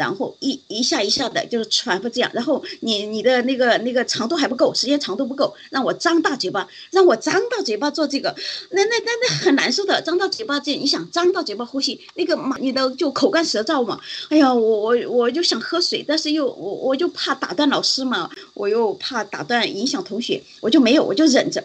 [0.00, 8.34] 然后一一下一下的，就是喘不这样，然后你你的那个那个长度还不够，时间长度不够，让我张大嘴巴，让我张大嘴巴做这个，
[8.70, 21.62] 那那那那很难受的，张大嘴巴这，你想张大嘴巴呼吸，那个嘛，你的就口干舌燥嘛，哎呀，我我我就想喝水，但是又我我就怕打断老师嘛，我又怕打断影响同学，我就没有，我就忍着。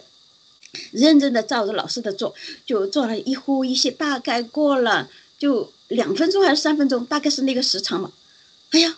[0.92, 2.34] 认真的照着老师的做，
[2.66, 8.12] 就做了一呼一吸，大概过了就两分钟还是三分钟，大概是那个时长嘛。
[8.70, 8.96] 哎呀，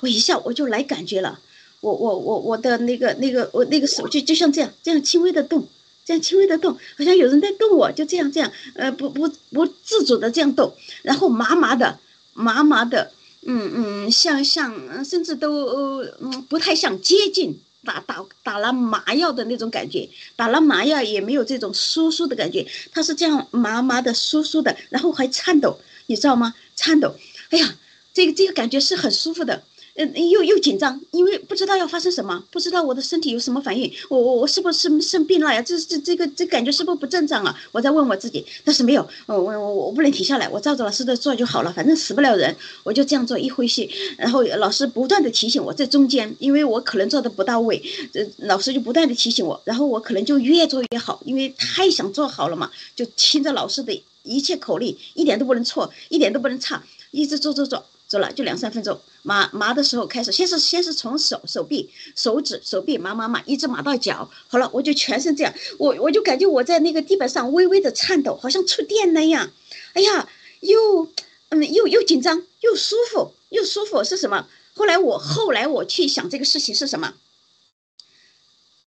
[0.00, 1.38] 我一下我就来感觉了，
[1.80, 5.66] 我我我我的那个那个我那个手就就像这样这样轻微的动，
[6.04, 11.98] 这样轻微的动，好像有人在动我，就这样这样，呃不不不自主的这样动，然后麻麻的
[12.32, 13.12] 麻麻的，
[13.46, 17.60] 嗯嗯，像像甚至都嗯不太像接近。
[17.86, 26.54] 打打打了麻药的那种感觉，打了麻药也没有这种酥酥的感觉，它是这样麻麻的、酥酥的，然后还颤抖，你知道吗？
[26.74, 27.14] 颤抖，
[27.50, 27.76] 哎呀，
[28.14, 29.62] 这个这个感觉是很舒服的。
[29.96, 35.62] 嗯，又又紧张，因为不知道要发生什么，不知道我的身体有什么反应，我我我是不是生生病了呀？
[35.62, 37.56] 这这这个这感觉是不是不正常啊？
[37.70, 47.80] 我在问我自己，但是没有，我我我我不能停下来，我照着老师的做就好了，反正死不了人，我就这样做一呼吸，然后老师不断的提醒我在中间，因为我可能做的不到位，
[48.12, 57.86] 这老师就不断的提醒我，然后我可能就越做越好，因为太想做好了嘛，就听着老师的一切口令，一点都不能错，一点都不能差，一直做做做。
[58.14, 64.30] 走了就两三分钟，麻麻的时候开始，先是先是从手手臂、手指、手臂麻麻麻，一直麻到脚。
[64.46, 69.50] 好了，我就全身这样，我我就感觉我在那个地板上微微的颤抖，好像触电那样。
[69.94, 70.28] 哎呀，
[70.60, 71.08] 又
[71.48, 74.46] 嗯又又紧张又舒服又舒服是什么？
[74.74, 77.14] 后来我后来我去想这个事情是什么？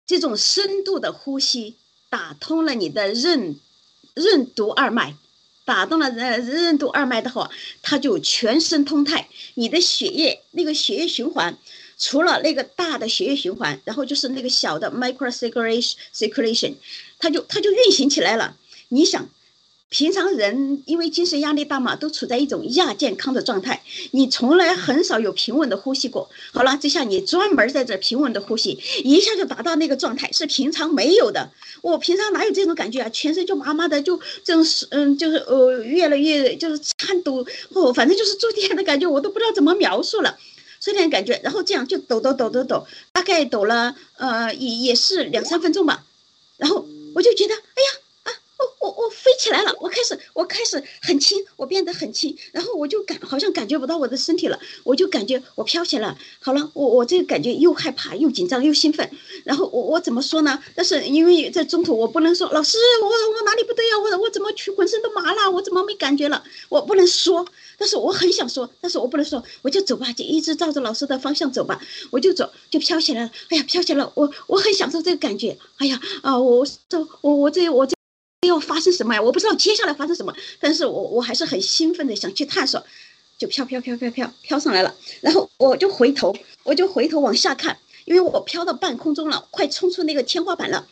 [0.05, 1.77] 这种深度的呼吸
[2.09, 3.57] 打通了你的任
[4.13, 5.15] 任督二脉。
[5.65, 7.49] 打动了任任督二脉的话，
[7.81, 11.57] 它就全身通泰，你的血液那个血液循环，
[11.97, 16.75] 除了那个大的血液循环，然后就是那个小的 micro circulation circulation，
[17.19, 18.55] 它就它就运行起来了。
[18.89, 19.27] 你想。
[19.89, 23.81] 平常人因为精神压力大嘛，都处在一种亚健康的状态。
[24.11, 26.29] 你从来很少有平稳的呼吸过。
[26.51, 31.51] 好了，这下你专门在这平稳的呼吸，一下就达到那个状态，是平常没有的。
[31.81, 33.09] 我平常哪有这种感觉啊？
[33.09, 40.37] 全身就麻麻的，就这种嗯，就是呃，越来越就是颤抖哦，反正就是触电的感觉，我都不知道怎么描述了，
[40.81, 41.39] 这点感觉。
[41.43, 46.03] 然后这样就抖抖抖抖抖，大概抖了呃也也是两三分钟吧。
[46.57, 48.04] 然后我就觉得，哎呀。
[48.79, 56.17] 我我我飞起来了，我开始我开始很轻，我变得很轻，然后我就感好像感觉不到我的身体了，我就感觉我飘起来了。
[56.39, 59.09] 好了，我我这个感觉又害怕又紧张又兴奋，
[59.43, 60.61] 然后我我怎么说呢？
[60.75, 63.99] 但是因为在中途我不能说老师我我哪里不对呀？
[63.99, 65.49] 我我怎么去浑身都麻了？
[65.51, 66.43] 我怎么没感觉了？
[66.69, 67.45] 我不能说，
[67.77, 71.79] 但是我很想说，但是我不能说，我就走吧，就一直照着老师的方向走吧，
[72.11, 73.31] 我就走就飘起来了。
[73.49, 75.57] 哎呀，飘起来了，我我很享受这个感觉。
[75.77, 76.65] 哎呀啊，我
[77.21, 77.94] 我我这我这。
[78.47, 79.21] 要发生什么呀？
[79.21, 82.85] 我不知道接下来发生什么，但是我我还是很兴奋的想去探索，
[83.37, 90.87] 就飘飘飘飘飘飘上来了，然后我就回头，我就回头往下看，因为我飘到半空中了，快冲出那个天花板了，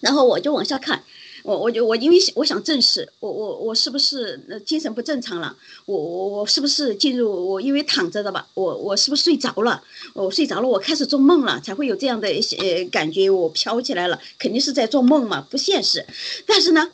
[0.00, 1.04] 然后我就往下看。
[1.42, 5.56] 我我就我因为我想证实我我我是不是呃精神不正常了？
[5.86, 8.46] 我我我是不是进入我因为躺着的吧？
[8.54, 9.82] 我我是不是睡着了？
[10.14, 16.06] 我睡着了，我开始做梦了，才会有这样的呃感觉，我飘起来了，肯定是在做梦嘛，不现实。
[16.46, 16.90] 但是呢，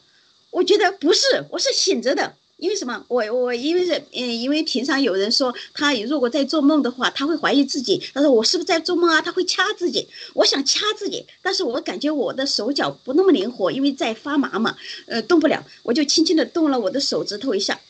[0.50, 2.34] 我觉得不是，我是醒着的。
[2.58, 3.04] 因为什么？
[3.06, 8.02] 我我因为是嗯，因为平常有人说他如果在做梦的话，他会怀疑自己。
[8.12, 9.22] 他说我是不是在做梦啊？
[9.22, 10.08] 他会掐自己。
[10.34, 15.64] 我想掐自己，但是我感觉我的手脚不那么灵活，因为在发麻嘛，呃，动不了。
[15.84, 17.80] 我就轻轻的动了我的手指头一下，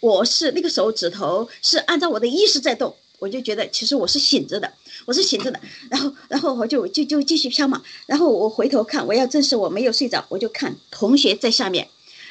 [0.00, 4.72] 我是那个手指头是按照我的意识在动，我就觉得其实我是醒着的，
[5.04, 5.60] 我是醒着的。
[5.88, 7.80] 然后然后我就就就继续飘嘛。
[8.06, 11.86] 然后我回头看，我要证实我没有睡着，我就看同学在下面。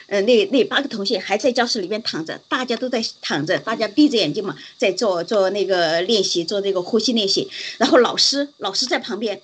[0.08, 7.50] 呃，那那八个同学还在教室里面躺着，大家都在躺着，大家闭着眼睛嘛，在做做那个练习，做这个呼吸练习。
[7.80, 9.42] 然后老师老师在旁边，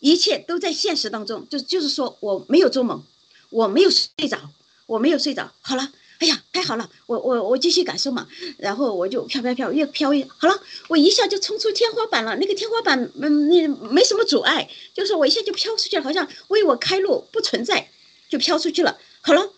[0.00, 3.04] 一切都在现实当中，就就是说我没有做梦，
[3.50, 4.50] 我没有睡着，
[4.86, 5.52] 我没有睡着。
[5.60, 8.26] 好了，哎呀，太好了，我我我继续感受嘛。
[8.58, 12.34] 然后我就飘飘飘，越飘越好了，我一下就冲出天花板了。
[12.38, 17.88] 那个天花板，嗯，那没什么阻碍，就是我一下就飘出去了，好像为我开路，不存在，
[18.28, 18.98] 就飘出去了。
[19.20, 19.52] 好了。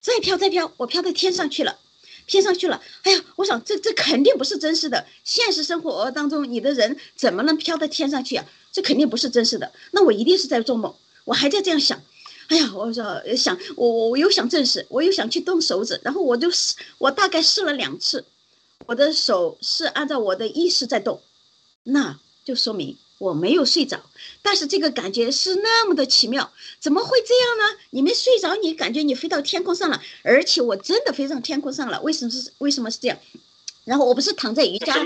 [0.00, 1.78] 再飘再飘，我飘到天上去了，
[2.26, 2.82] 天上去了。
[3.02, 5.06] 哎呀，我想这这肯定不是真实的。
[5.24, 8.46] 现实生活当中，你的人怎么能飘到天上去啊？
[8.72, 9.72] 这肯定不是真实的。
[9.92, 10.94] 那我一定是在做梦。
[11.24, 12.00] 我还在这样想。
[12.48, 18.24] 哎呀，我说想我我我又想证实，我又想去动手指，然后我就试，我大概试了两次，
[18.86, 21.20] 我的手是按照我的意识在动，
[21.82, 24.00] 那就说明我没有睡着。
[24.42, 27.78] 但是这个感觉是那么的奇妙，怎么会这样呢？
[27.90, 32.00] 你没睡着，你感觉你飞到天空上了，而且我真的飞上天空上了。
[32.02, 33.18] 为什么是为什么是这样？
[33.84, 35.04] 然后我不是躺在瑜伽。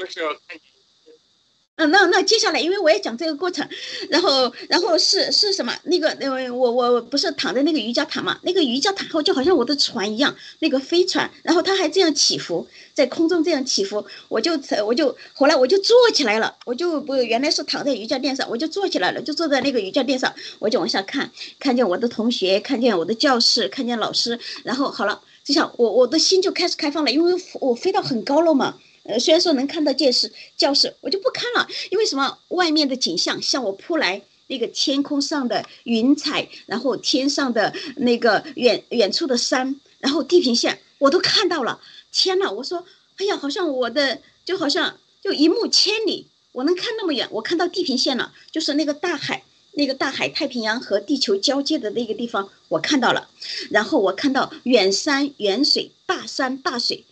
[1.77, 3.67] 嗯，那那接下来，因为我也讲这个过程，
[4.11, 5.75] 然后然后是是什么？
[5.85, 8.39] 那个那个我我不是躺在那个瑜伽毯嘛？
[8.43, 14.53] 那个瑜伽毯后就好像我的船一样，那个飞船，然后它还这样起伏，在空中这样起伏，我就
[14.85, 28.77] 我就后来我就坐起来了，我就不原来是躺在瑜伽垫上，我就坐起来了，就坐在那个瑜伽垫上，我就往下看，看见我的同学，看见我的教室，看见老师，然后好了，就像我我的心就开始开放了，因为我飞到很高了嘛。
[29.05, 32.39] 呃，虽然说能看到教室，教室我就不看了，因为什么？
[32.49, 41.81] 外面的景象向我扑来，那个天空上的云彩，然后天上的那个远远处的山，然后地平线，我都看到了。
[42.13, 42.85] 天呐，我说，
[43.17, 49.43] 哎呀，好像我的就好像就一目千里，我能看那么远，我看到地平线了，就是那个大海，
[49.73, 53.29] 那个大海，太平洋和地球交界的那个地方，我看到了。
[53.71, 57.05] 然后我看到远山远水，大山大水。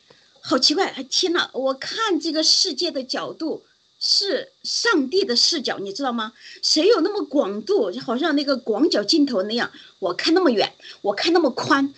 [0.43, 1.07] 好奇怪！
[1.11, 3.63] 天呐，我看这个世界的角度
[4.01, 6.33] 是上帝的视角，你知道吗？
[6.63, 10.73] 谁有那么广度，就好像那个广角镜头那样，我看那么远，
[11.03, 11.93] 我看那么宽，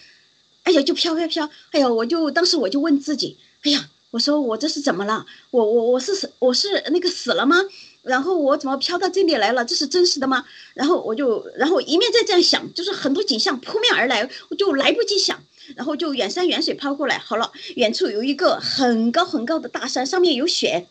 [0.65, 1.49] 哎呀，就飘飘飘！
[1.71, 5.25] 哎呀，我就当时我就问自己，哎呀，我说我这是怎么了？
[5.51, 7.57] 我我我是死，我是那个死了吗？
[8.03, 9.65] 然后我怎么飘到这里来了？
[9.65, 10.45] 这是真实的吗？
[10.75, 15.41] 然后我就，然后一面在这样想，就是很多景象扑面而来，我就来不及想。
[15.77, 20.87] 然后就远山远水抛过来，好了，远处有一个很高很高的大山，上面有雪。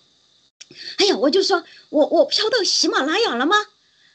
[0.98, 3.56] 哎呀，我就说，我我飘到喜马拉雅了吗？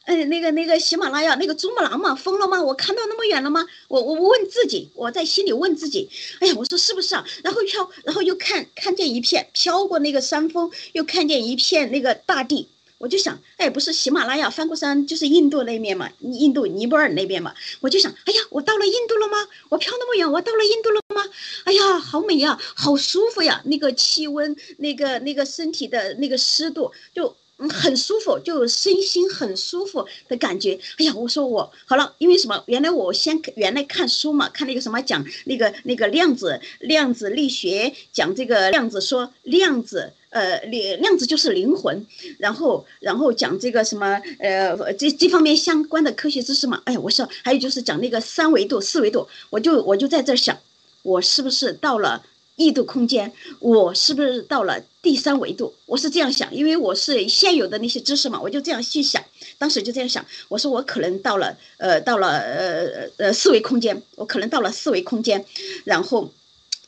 [0.07, 2.63] 嗯，那个那个喜马拉雅那个珠穆朗玛峰了吗？
[2.63, 3.67] 我看到那么远了吗？
[3.89, 6.09] 我我问自己，我在心里问自己，
[6.41, 7.27] 哎呀，我说是不是啊？
[7.43, 12.69] 然后飘，然后又看看见一片飘过那个山峰，又看见一片那个大地。
[12.99, 17.55] 我就想，哎，不是喜马拉雅翻过山就是印度那面嘛，印度尼泊尔那边嘛。
[17.81, 19.37] 我就想，哎呀，我到了印度了吗？
[19.69, 21.23] 我飘那么远，我到了印度了吗？
[21.65, 27.35] 哎呀，好美呀，好舒服呀，那个气温，那个那个身体的那个湿度，就。
[27.71, 30.79] 很舒服，就身心很舒服的感觉。
[30.99, 32.63] 哎呀，我说我好了，因为什么？
[32.67, 42.07] 原来我先原来看书嘛，看那个什么讲那个那个量子量子力学，讲这个量子说量子呃量量子就是灵魂，
[42.39, 46.83] 然后然后讲这个什么呃这这方面相关的科学知识嘛。
[46.85, 50.59] 哎呀，我说还有就是讲那个三维度四维度，我就我就在这想，
[51.03, 52.23] 我是不是到了？
[52.59, 53.31] 异度空间，
[53.61, 55.75] 我是不是到了第三维度？
[55.85, 59.23] 我是这样想，因为我是现有的那些知识嘛，我就这样去想。
[59.59, 65.45] 当时就这样想，我说我可能到了，呃，到了呃呃四维空间，我可能到了四维空间，
[65.85, 66.33] 然后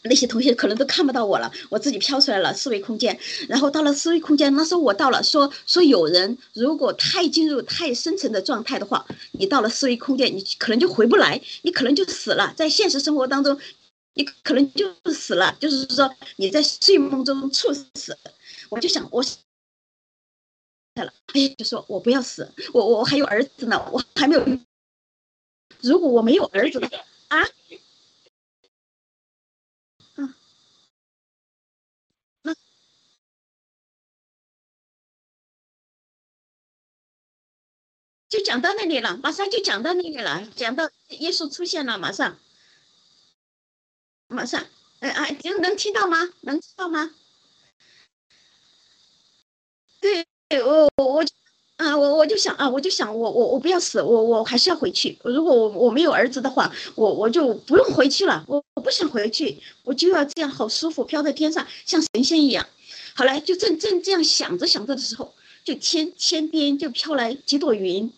[0.08, 13.58] 那些同学可能都看不到我了，我自己飘出来了四维空间，然后到了四维空间，那时候我到了，说说有人如果太进入太深层的状态的话，你到了四维空间，你可能就回不来，你可能就死了，在现实生活当中。
[14.14, 18.18] 你可能就死了，就是说你在睡梦中猝死。
[18.68, 19.38] 我就想，我死
[20.96, 24.44] 了，哎，就说我不要死，我我还有儿子呢，我还没有。
[25.82, 26.80] 如果我没有儿子
[27.28, 27.44] 啊，
[38.38, 42.38] 就讲到那里了，马上就讲到那里了，讲到耶稣出现了，马上。
[44.28, 44.64] 马上，
[45.00, 46.30] 哎哎，能能听到吗？
[46.42, 47.10] 能听到吗？
[50.00, 50.24] 对，
[50.62, 51.24] 我我我
[51.78, 55.18] 啊，我我就想啊，我就想，我我我不要死，我我还是要回去。
[55.24, 58.44] 如果我我没有儿子的话，我我就不用回去了。
[58.46, 62.64] 我我不想回去，我就要这样好舒服，飘在天上，像神仙一样。
[63.16, 65.34] 好来，就正正这样想着想着的时候，
[65.64, 68.12] 就天天边就飘来几朵云。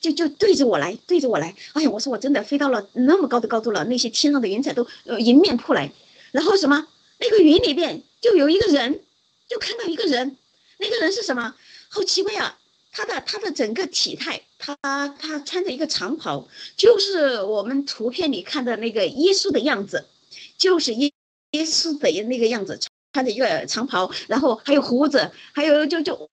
[0.00, 5.92] 就就对着我来，对着我来，哎呀，我说我真的飞到了那么高的高度了，那些天上的云彩都呃迎面扑来，
[6.32, 6.88] 然后什么
[7.18, 9.00] 那个云里边就有一个人，
[9.46, 10.38] 就看到一个人，
[10.78, 11.54] 那个人是什么？
[11.90, 12.58] 好奇怪啊，
[12.92, 14.74] 他的他的整个体态，他
[15.18, 20.06] 他穿着一个长袍，就是我们图片里看的那个耶稣的样子，
[20.56, 21.12] 就是耶
[21.50, 22.80] 耶稣的那个样子，
[23.12, 26.30] 穿着一个长袍，然后还有胡子，还有就就。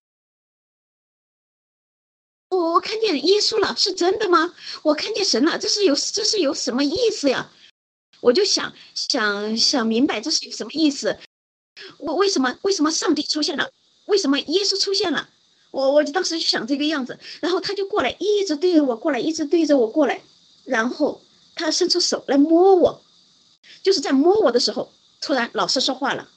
[2.49, 4.53] 我我看见耶稣了，是真的吗？
[4.83, 7.51] 我看见神了，这是有这是有什么意思呀？
[8.21, 11.17] 我就想想想明白这是有什么意思。
[11.99, 13.69] 我为什么为什么上帝出现了？
[14.05, 15.29] 为什么耶稣出现了？
[15.71, 20.21] 我我就当时就想这个样子，然后他就过来，一直对着我过来，一直对着我过来，
[20.63, 21.21] 然后
[21.55, 23.01] 他伸出手来摸我，
[23.83, 26.29] 就是在摸我的时候，突然老师说话了，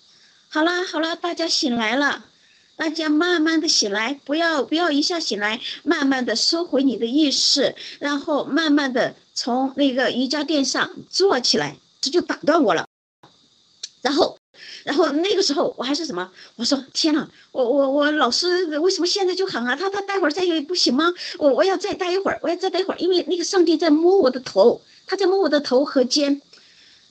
[0.48, 2.26] 好了好了，大家醒来了，
[2.80, 12.86] 大家慢慢的醒来，不要不要一下醒来，慢慢的收回你的意识，然后慢慢的从那个瑜伽垫上坐起来，这就打断我了，
[14.00, 14.38] 然后。
[14.84, 16.30] 然后那个时候我还是什么？
[16.56, 19.76] 我说天呐，我我我老师为什么现在就喊啊？
[19.76, 21.12] 他他待会儿再不行吗？
[21.38, 26.40] 我我要再待一会儿，我要再待一会儿，因为那个上帝在摸我的头，他在摸我的头和肩，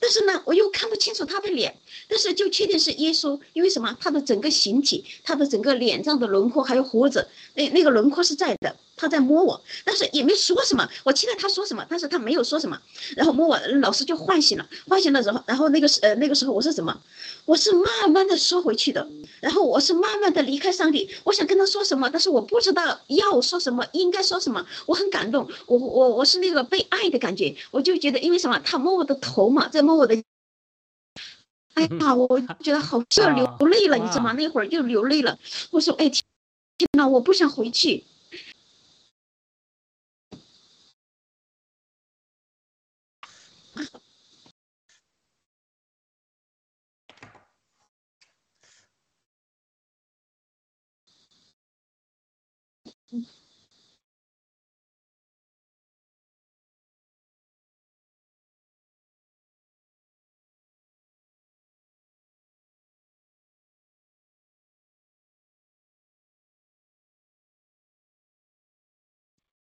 [0.00, 1.76] 但是呢，我又看不清楚他的脸，
[2.08, 3.96] 但是就确定是耶稣，因为什么？
[4.00, 8.74] 他的整个形体，他的整个脸上的轮廓还有胡子，那那个轮廓是在的。
[9.00, 10.86] 他在摸我，但是也没说什么。
[11.04, 12.78] 我期待他说什么，但是他没有说什么。
[13.16, 17.00] 然后摸我，老师就唤醒了，唤醒了之后，然后那个时呃那个时候我是什么？
[17.46, 19.08] 我是慢慢的缩回去的，
[19.40, 21.08] 然后我是慢慢的离开上帝。
[21.24, 24.66] 我想跟他说什么，但是我不知道要说什么，应该说什么。
[24.84, 28.60] 我很感动，我我我是那个被爱的感觉，我就觉得因为什么？
[28.62, 30.22] 他摸我的头嘛，在摸我的，
[31.74, 34.32] 哎呀，我觉得好就要 流泪了，你知道吗？
[34.34, 35.38] 那会儿就流泪了。
[35.70, 36.22] 我说，哎天
[36.92, 38.04] 呐，我不想回去。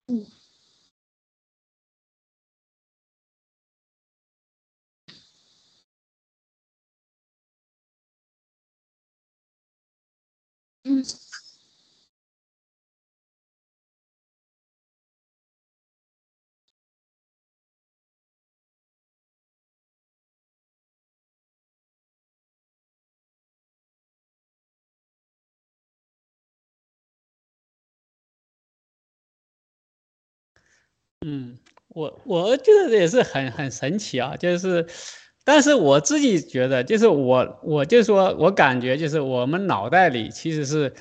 [0.09, 0.38] 嗯。
[31.25, 31.57] 嗯，
[31.89, 34.85] 我我觉得也是很很神奇啊，就是，
[35.43, 40.93] 但是我自己觉得，就是我我就说我感觉就是我们脑袋里其实是，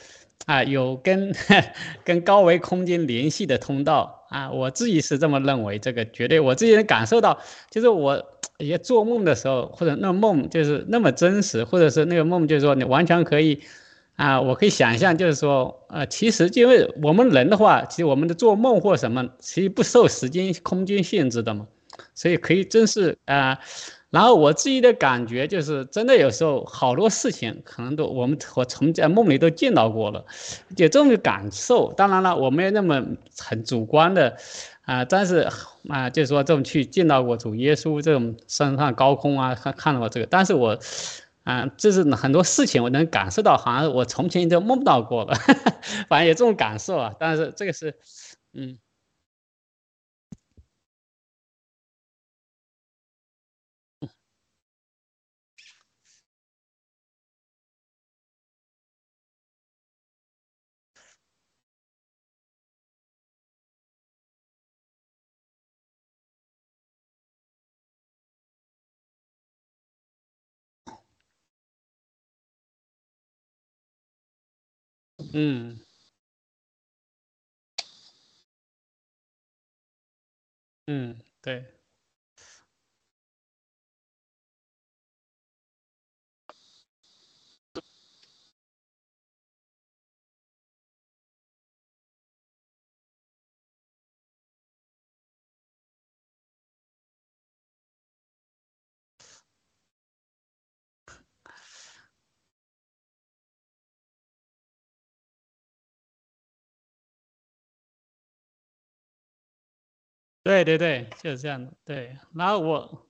[0.46, 1.32] 啊，有跟
[2.02, 7.38] 跟高维空间联系的通道啊，我自己是这么认为，这个绝对我自己能感受到，
[7.70, 8.20] 就是我
[8.58, 13.62] 也做梦的时候，或者那梦就是那么真实，或者是那个梦就是说你完全可以。
[14.18, 21.68] 啊，我可以想象，就是说，呃，其实因为我们人的话，其实我们的做梦或什么，其实不受时间、空间限制的嘛，
[22.16, 23.56] 所以可以真是啊。
[24.10, 30.24] 然后我自己的感觉就是，真的有时候好多事情可能都我们我从在梦里都见到过了，
[30.76, 31.92] 有这种感受。
[31.92, 33.00] 当然了，我没有那么
[33.38, 34.36] 很主观的
[34.82, 35.46] 啊，但是
[35.88, 40.76] 啊，就是说这种去见到过主耶稣这种升上高空啊，看看到过这个，但是我。
[41.48, 45.34] 啊，就是很多事情我能感受到，好像我从前都梦到过了，
[46.06, 47.14] 反正有这种感受啊。
[47.18, 47.94] 但是这个是，
[48.52, 48.76] 嗯，
[75.38, 75.78] 嗯，
[80.86, 81.77] 嗯，对。
[110.48, 111.70] 对对对，就是这样的。
[111.84, 113.06] 对，然后我，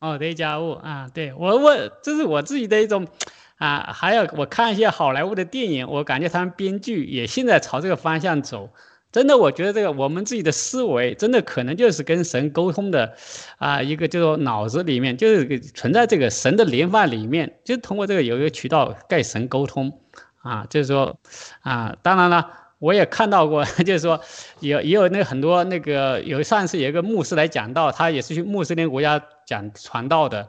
[0.00, 3.08] 哦，对，家务啊，对我我这是我自己的一种，
[3.56, 8.68] 啊，还有我看一些好莱坞的电影，我感觉他们编剧也现在朝这个方向走。
[9.12, 13.16] 真的，我觉得这个我们自己的思维，真的可能就是跟神沟通的，
[13.56, 20.00] 啊，一个就是脑子里面就是存在这个神的连范里面，就通过这个有一个渠道跟神沟通，
[20.42, 21.18] 啊，就是说，
[21.62, 22.63] 啊，当然了。
[22.78, 24.20] 我也看到过， 就是说，
[24.60, 30.48] 有也有那很多那个有上次有一个牧师来讲道，他也是去穆斯林国家讲传道的，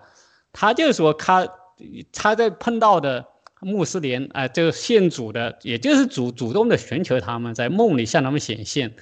[0.51, 1.47] 他就说他
[2.11, 3.25] 他在碰到的
[3.61, 8.93] 穆斯林啊，这个信主的，也就是主主动的寻求他们，在梦里向他们显现，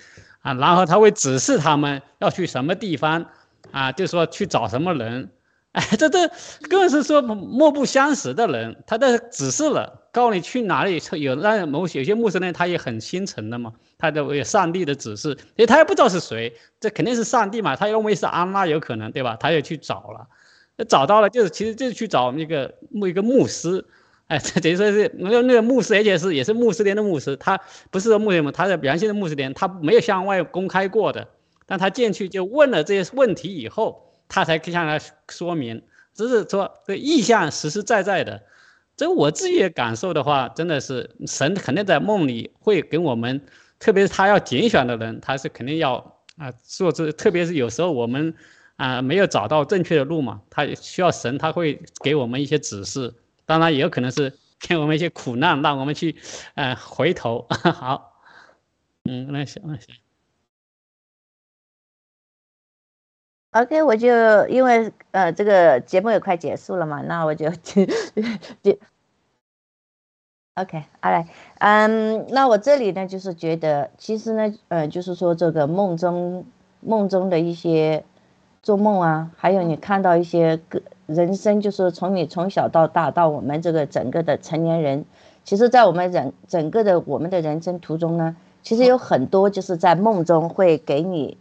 [0.42, 3.26] 啊，然后他会指示他们要去什么地方，
[3.72, 5.32] 啊，就是说去找什么人，
[5.74, 6.30] 哎， 这这
[6.70, 11.02] 更是说莫不相识的人，他的指示了，告诉你去哪里。
[11.14, 19.36] 有那某有些牧师呢，他也很心诚的嘛，他的有上帝的指示，因为他也不知道是谁，这肯定是上帝嘛，他认为是安娜有可能，对吧？
[19.40, 23.84] 他也去找了，找到了，就是其实就是去找那个牧一个牧师，
[24.28, 27.60] 哎，等于说是那那个牧师，而且是也是穆斯林的牧师，他
[27.90, 31.28] 不是说牧师嘛，他的原先的穆斯林，他没有向外公开过的，
[31.66, 34.13] 但他进去就问了这些问题以后。
[34.34, 35.80] 他才向他说明，
[36.16, 38.42] 只是说这意象实实在在的，
[38.98, 43.40] 这我自己的感受的话，真的是神肯定在梦里会给我们，
[43.78, 45.98] 特别是他要拣选的人，他是肯定要
[46.40, 48.34] 啊做这，特别是有时候我们
[48.78, 53.14] 啊没有找到正确的路嘛，他需要神，他会给我们一些指示，
[53.46, 54.34] 当然也有可能是
[54.68, 56.16] 给我们一些苦难，让我们去
[56.56, 57.46] 呃回头。
[57.76, 58.20] 好，
[59.04, 60.03] 嗯，那行那行。
[63.54, 64.08] OK，我就
[64.48, 67.84] 因为呃这个节目也快结束了嘛，那我就就
[70.56, 71.28] OK，好嘞，
[71.60, 76.46] 嗯，那我这里呢就是觉得，其实呢，呃，就是说这个梦中
[76.80, 78.04] 梦中的一些
[78.64, 85.06] 做梦啊，还有你看到一些个人生，就是从你从小到大到我们这个整个的成年人，
[85.44, 91.38] 其实，在我们人整个的我们的人生途中呢，其实有很多就是在梦中会给你。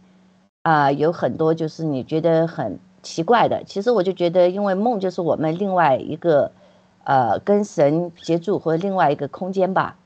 [0.63, 3.63] 啊，有很多就是你觉得很奇怪的。
[3.65, 6.51] 其实我就觉得，因为梦就是我们另外一个，
[7.03, 9.97] 呃，跟神接触或另外一个空间吧。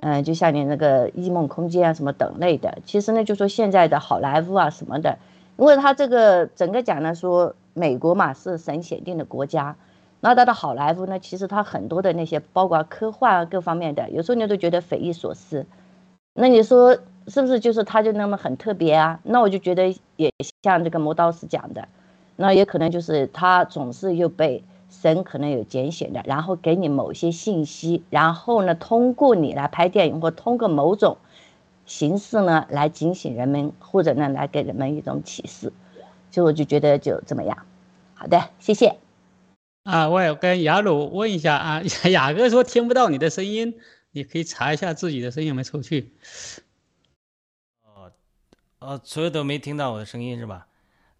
[0.00, 2.78] 嗯，就像你那个异梦空间啊什么等类的。
[2.84, 5.18] 其实呢，就说现在的好莱坞啊什么的，
[5.56, 9.74] 因为它这个整个讲呢说美国嘛是神选定的国家，
[10.20, 15.66] 那它的好莱坞呢，其实它很多的那些包括科幻各方面的，有时候你都觉得匪夷所思。
[16.34, 16.96] 那你说？
[17.28, 19.20] 是不是就是他就那么很特别啊？
[19.22, 21.88] 那我就觉得也像这个磨刀石讲的，
[22.36, 31.16] 那也可能就是他总是又被神可能有拣选的，然后给你某些信息，然后呢通过你来拍电影或通过某种
[31.86, 35.72] 形式呢来警醒人们，或者呢来给人们一种启示。
[36.30, 37.58] 所以我就觉得就怎么样。
[38.14, 38.96] 好的，谢谢。
[39.84, 43.74] 啊，我也跟雅鲁问一下啊， 雅哥说听不到你的声音，
[44.12, 46.12] 你可以查一下自己的声音有没有出去。
[48.84, 50.66] 哦，所有都没听到我的声音是吧？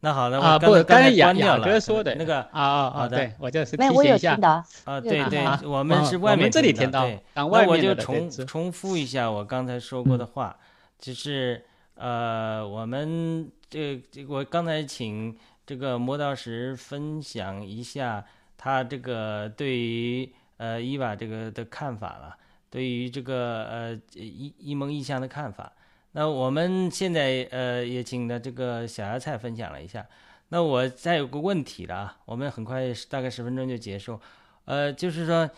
[0.00, 4.62] 那好的，啊不，刚才雅雅哥说的那个啊啊啊，对我就是没有，我有听到。
[4.84, 10.54] 啊，对对，我们是外面这里听到，那我就重重复一下我刚才说过的话，
[10.98, 15.34] 就是呃，我们这这我刚才请
[15.64, 18.22] 这个磨刀石分享一下
[18.58, 22.36] 他这个对于呃伊娃这个的看法了，
[22.68, 25.72] 对于这个呃一一蒙意象的看法。
[26.16, 30.06] 那我们现在呃也请的这个小芽菜分享了一下。
[30.50, 34.20] 那我再有个问题了啊，我们很快大概十分钟就结束。
[34.66, 35.50] 呃，就是说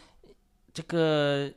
[0.73, 1.53] 这个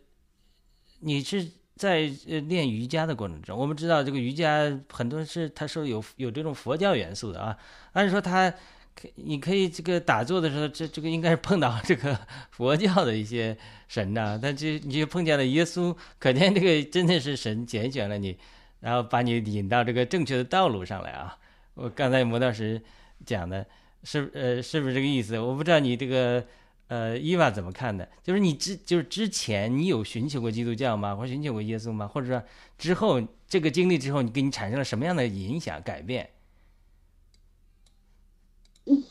[0.99, 1.47] 你是
[1.77, 2.01] 在
[2.47, 7.57] 练瑜伽的过程中，我们知道这个瑜伽很多是他说有有这种佛教元素的啊。
[7.93, 8.51] 按说他
[8.93, 12.19] 可你可以这个打坐的时候，这这个应该是碰到这个
[12.51, 18.37] 佛教的一些神呐，但这你就碰见了耶稣，可见这个真的是神拣选了你。
[18.79, 21.37] 然后把你引到这个正确的道路上来啊！
[21.73, 22.81] 我刚才磨刀石
[23.25, 23.65] 讲的
[24.03, 25.39] 是呃是不是这个意思？
[25.39, 26.45] 我不知道你这个
[26.87, 28.07] 呃伊娃怎么看的？
[28.23, 31.15] 就是你之就是之前你有寻求过基督教吗？
[31.15, 32.07] 或寻求过耶稣吗？
[32.07, 32.43] 或者说
[32.77, 36.29] 之后这个经历之后，你给你产生了什么样的影响改变？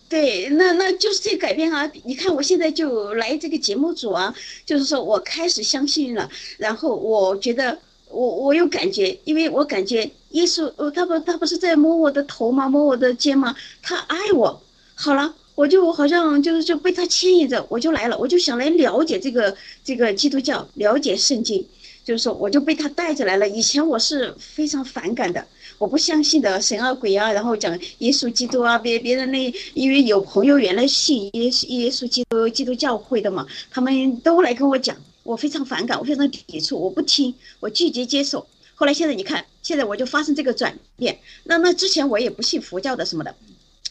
[0.09, 1.91] 对，那那就是这改变啊！
[2.05, 4.35] 你看我现在就来这个节目组啊，
[4.67, 7.79] 就是说我开始相信了，然后我觉得。
[8.11, 12.69] 我我有感觉，因为我感觉耶稣，呃，他不他不是在摸我的头吗？
[12.69, 13.55] 摸我的肩吗？
[13.83, 14.63] 他爱我，
[14.95, 19.55] 好了，我就好像就是就被他牵引着，我就来了，我就想来了解这个
[19.85, 21.65] 这个基督教，了解圣经，
[22.05, 23.49] 就是说我就被他带着来了。
[23.49, 25.47] 以前我是非常反感的，
[25.79, 34.97] 我不相信的神啊鬼啊，然后讲耶稣基督啊，别别人那因为有朋友原来信耶耶稣基督基督教会的嘛，他们都来跟我讲。
[35.29, 38.47] 我非常反感，我非常抵触，我不听，我拒绝接受。
[38.75, 41.19] 后来现在你看，现在我就发生这个转变。
[41.45, 43.35] 那那之前我也不信佛教的什么的，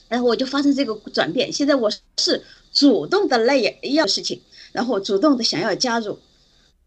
[0.09, 1.53] 然后我就发生这个转变。
[1.53, 6.17] 现在我是主动的来要事情，然后主动的想要加入，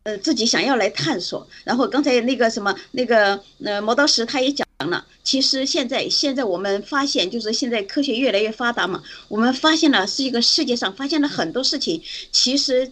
[0.02, 1.46] 呃，自己想要来探索。
[1.62, 12.90] 然后刚才那个什么那个呃磨刀石他也讲了，其实现在现在我们发现，就是现在科学越来越发达嘛，我们发现了是一个世界上发现了很多事情，其实。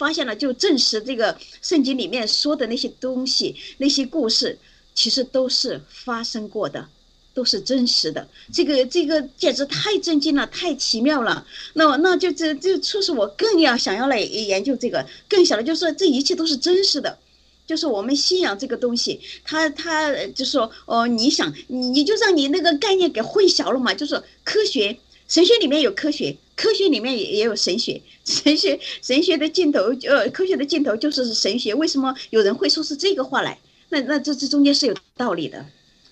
[0.00, 4.58] 发现了，就证实这个圣经里面说的那些东西、那些故事，
[4.94, 6.88] 其实都是发生过的，
[7.34, 8.26] 都是真实的。
[8.50, 11.46] 这个这个简直太震惊了，太奇妙了。
[11.74, 17.18] 那那就这这促使我更要想要来研究这个，更想的就是这一切都是真实的。
[17.66, 23.92] 就是我们信仰这个东西，他他就说哦，你想你你就让你那个概念给混淆了嘛？
[23.92, 24.98] 就是科学
[25.28, 31.74] 神学里面有科学，科学里面也也有 神学，神学神学的尽头呃，科学的尽头就是神学。
[31.74, 33.58] 为什么有人会说出这个话来？
[33.88, 35.64] 那那这这中间是有道理的，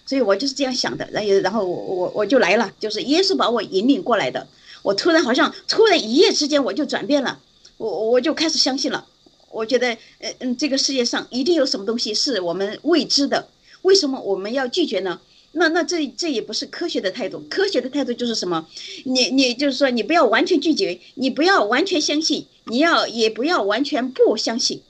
[0.07, 1.07] 所以我就是这样想的。
[1.13, 4.47] 然后然后我我我就来了，就是耶稣把我引领过来的。
[4.83, 7.39] 我突然好像突然一夜之间我就转变了，
[7.77, 9.07] 我我就开始相信了。
[9.51, 9.89] 我觉得，
[10.19, 13.49] 呃嗯，这个世界上一定有什么东西是我们未知的，
[13.83, 15.21] 为什么我们要拒绝呢？
[15.53, 18.69] 那那这这也不是科学的态度，科学的态度就是什么？
[19.05, 24.83] 你你就是说，你不要完全拒绝，你不要完全相信，你要也不要完全不相信。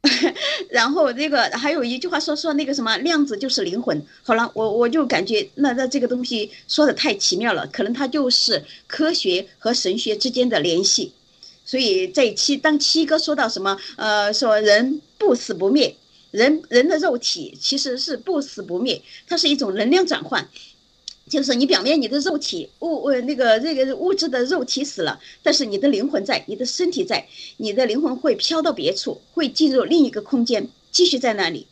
[0.70, 4.04] 然后这个还有一句话说说那个什么量子就是灵魂。
[4.22, 11.12] 好了，我我就感觉那那这个东西说的太奇妙了，可能它就是科学和神学之间的联系。
[11.64, 15.94] 所以在七当七哥说到什么呃说人不死不灭，
[16.30, 20.48] 人人的肉体其实是不死不灭，它是一种能量转换，
[21.28, 27.26] 就是你表面你的肉体物呃那个这个物质的肉体死了，但是你的灵魂在，你的身体在，
[27.56, 31.66] 你的灵魂会飘到别处，会进入另一个空间，继续在那里。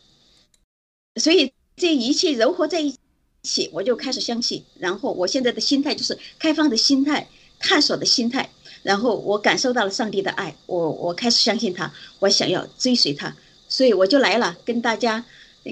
[1.20, 2.94] 所以这一切糅合在一
[3.42, 4.62] 起，我就开始相信。
[4.78, 7.28] 然后我现在的心态就是开放的心态，
[7.58, 8.50] 探索的心态。
[8.82, 13.34] 然后我感受到了上帝的爱，我我开始相信他，我想要追随他，
[13.76, 15.22] 所以我就来了，跟大家，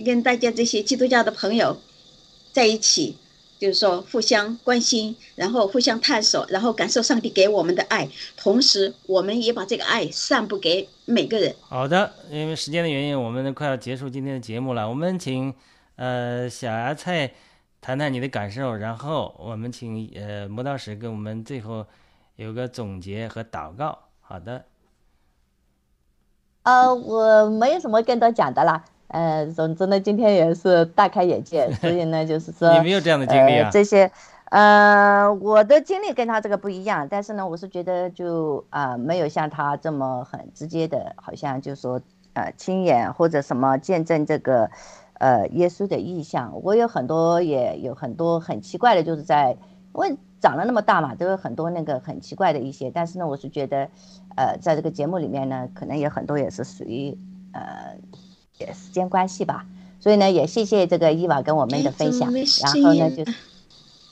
[0.05, 1.81] 跟大家这些基督教的朋友
[2.53, 3.17] 在一起，
[3.59, 11.57] 就是说互相关心，然后互相探索，然后感受上帝给我们的爱，同时我们也把这个爱散布给每个人。
[11.63, 14.87] 好的，因为时间的原因，我们快要结束今天的节目了。
[14.87, 15.55] 我们请
[15.97, 17.33] 呃小芽菜
[17.81, 21.87] 谈谈你的感受，然后我们请呃磨刀石跟我们最后。
[22.37, 24.65] 有个总结和祷告，好的。
[26.65, 28.83] 呃，我没有什么更多讲的啦。
[29.09, 33.71] 呃，总之呢，今天也是大开眼界，所以呢，就是说 你没有这样的经历啊。
[33.71, 34.11] 这些，
[34.47, 42.01] 呃，我的经历跟他这个不一样，但是呢，我是觉得就啊，没有像他这么很直接的，好像就说
[42.33, 44.71] 呃亲眼或者什么见证这个
[45.19, 46.59] 呃耶稣的意象。
[46.63, 49.57] 我有很多也有很多很奇怪的，就是在
[49.95, 50.17] 问。
[50.41, 53.89] 长了那么大嘛，都有很多那个很奇怪的一些，但是呢，我是觉得，
[54.37, 57.17] 呃，在这个节目里面呢，可能有很多也是属于
[57.55, 57.97] 呃，
[58.75, 59.65] 时间关系吧，
[60.01, 62.31] 所以呢，也谢谢这个伊娃跟我们的分享，
[62.61, 63.25] 然后呢就，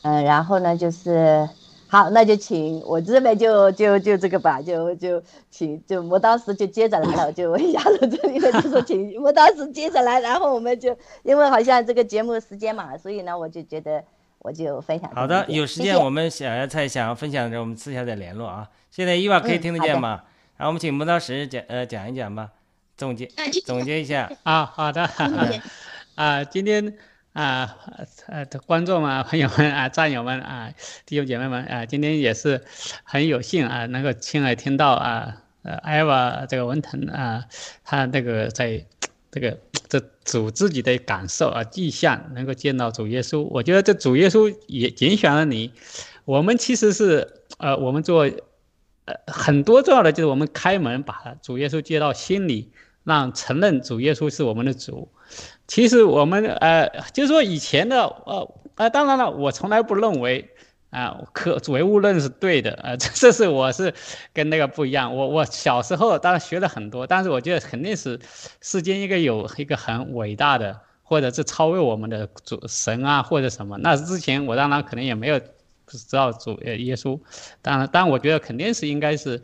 [0.05, 1.47] 嗯，然后呢就是，
[1.87, 14.03] 好，那就请我这边就就就这个吧，就就请就我当时就接着来了，就亚龙这里呢就说请我当时接着来，然后我们就因为好像这个节目时间嘛，所以呢我就觉得。
[14.43, 15.11] 我就分享。
[15.15, 18.69] 好的，有时间我们想要再想要分享的时候，我们私下再联络啊。
[18.91, 20.25] 现在伊娃可以听得见吗？
[20.57, 22.51] 然后我们请磨刀石讲呃讲一讲吧，
[22.97, 23.27] 总结
[23.65, 24.67] 总结一下啊。
[24.67, 25.09] 好的，
[26.17, 26.95] 啊，今天
[27.33, 27.77] 啊
[28.27, 30.73] 呃观众啊朋友们啊战友们啊
[31.07, 32.65] 弟兄姐妹们啊，今天也是
[33.05, 37.45] 很有幸啊能够亲耳听到啊呃艾娃这个文腾啊
[37.85, 38.85] 他那个在。
[39.33, 39.59] 这个
[39.89, 45.73] 这主自己的感受啊，迹象能够见到主耶稣，我觉得这主耶稣也拣选了你。
[46.25, 48.31] 我们其实是呃，我们做
[49.07, 52.71] 呃很多重要的就是我们开门把主耶稣接到心里，
[53.03, 55.09] 让承认主耶稣是我们的主。
[55.67, 60.49] 其实我们呃，就是说以前的呃呃，当然了，我从来不认为。
[60.93, 63.95] 啊，可唯物论是对的啊， 这这是我是
[64.35, 65.17] 跟那个不一样。
[65.17, 68.21] 我我小时候当然学了很多，但是我觉得肯定是
[68.61, 73.79] 世间一个有一个很伟大的，或者是超越我们的主神啊，或者什么。
[73.79, 75.41] 那之前我当然可能也没有
[75.87, 77.19] 知道主呃耶稣，
[77.63, 79.41] 当然，但我觉得肯定是应该是，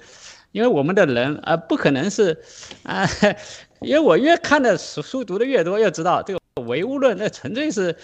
[0.53, 2.43] 因为我们的人啊不可能是
[2.83, 3.09] 啊，
[3.81, 7.97] 因为我越看的书书读的越多，越知道这个唯物论那纯粹是。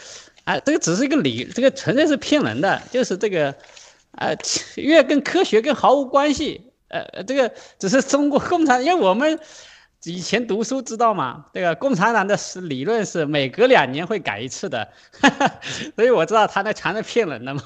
[0.44, 3.54] 啊，这个只是一个理，这个纯粹是骗人的，就是这个，
[4.12, 4.28] 啊，
[4.76, 9.38] 越跟科学跟毫无关系，呃，这个只是中国共产，因为我们
[10.04, 14.86] 以前读书知道嘛，这个共产党的是理论是每隔两年会改一次的，
[15.96, 17.62] 所以我知道他那全是骗人的嘛，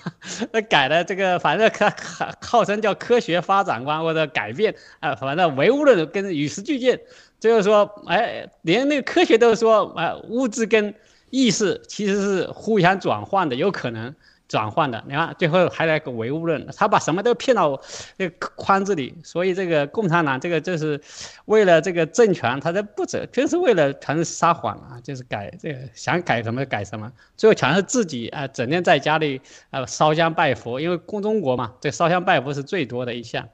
[0.53, 6.97] 那改的这个反正号号称叫科学发展观或者改变啊，反正唯物论跟与时俱进，
[7.41, 10.95] 就是说，哎，连那个科学都说啊，物质跟
[11.31, 14.15] 意识其实是互相转换的，有可能
[14.49, 15.03] 转换的。
[15.07, 17.81] 你看最后还来个唯物论，他把什么都骗到
[18.17, 21.01] 这个框子里，所以这个共产党这个就是
[21.45, 33.49] 为了这个政权，他在不走，就是为了全是撒谎啊，就是改这个想改什么改什么，最后全是自己啊，整天在家里啊烧香拜佛，因为共中国嘛，这烧香拜佛是最多的一项。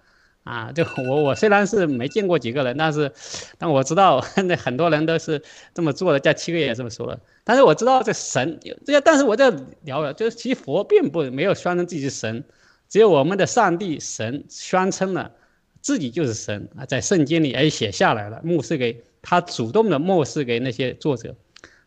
[0.45, 3.11] 啊，就我我虽然是没见过几个人，但是，
[3.57, 5.43] 但我知道那很多人都是
[5.73, 6.21] 这么做的。
[6.21, 9.51] 叫七个也这么说了，但是我知道这神这些，但是我在
[9.85, 12.45] 聊了，就是其实佛并不没有宣称自己是神，
[12.91, 15.33] 只有我们的上帝神宣称了
[15.81, 21.35] 自己就是神啊，在圣经里也写下来了，牧师给他主动的漠视给那些作者，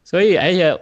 [0.04, 0.76] 所以而且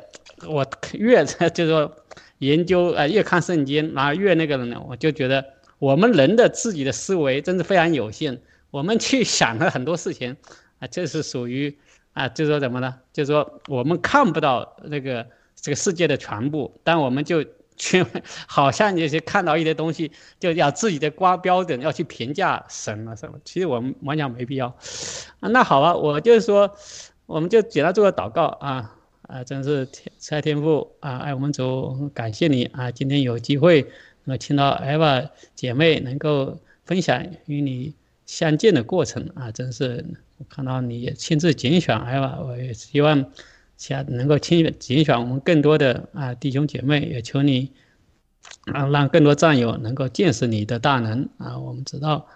[0.47, 1.93] 我越 就是说
[2.38, 5.43] 研究啊越看圣经，然后越那个呢，我就觉得。
[5.80, 8.39] 我们人的自己的思维真是非常有限，
[8.71, 10.38] 我们去想了很多事情，
[10.80, 11.78] 啊，这是属于
[12.13, 12.95] 啊，就是说怎么呢？
[13.11, 17.43] 就是说我们看不到那个这个世界的全部，但我们就
[17.76, 18.05] 去
[18.47, 23.38] 好像那些看到一些东西，就要自己的光标准要去评价神了什么？
[23.43, 24.73] 其实我们完全没必要。
[25.41, 26.73] 那好吧，我就是说，
[27.26, 33.86] 我们就简单做个祷告啊啊，真是天慈爱天父啊，爱我们主，感谢你啊，今天有机会。
[34.26, 37.93] 那听到艾娃姐妹能够分享与你
[38.26, 40.03] 相见的过程啊，真是
[40.38, 43.32] 我看到你也亲自拣选艾娃，我也希望
[43.78, 47.71] 下能够亲拣选我们更多的啊弟兄姐妹，也求你
[48.73, 51.59] 啊让更多战友能够见识你的大能啊。
[51.59, 52.28] 我们知道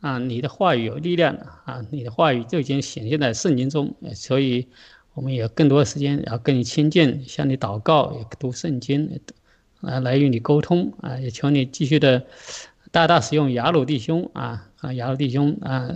[0.00, 4.66] 啊你的话语有力量啊，你的话语就已经显现在圣经中，所以
[5.14, 9.20] 我们有更多的时间要跟你亲近，向你祷告，也读圣经。
[9.82, 12.24] 啊，来与你沟通啊，也求你继续的
[12.90, 15.90] 大大使用雅鲁弟兄啊，啊，雅鲁弟兄啊，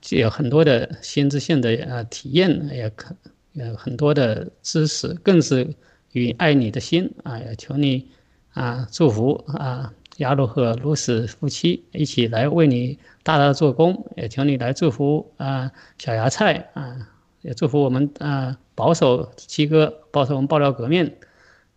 [0.00, 3.14] 就有很多的先知性的啊体验，也可
[3.52, 5.74] 有很多的知识，更是
[6.12, 8.08] 与爱你的心啊，也求你
[8.52, 17.08] 啊祝福啊，雅鲁和卢斯夫妻一起来为你大大的做工，也求你来祝福啊小芽菜啊，
[17.42, 21.12] 也祝福我们啊保守七哥，保守我们爆料革命。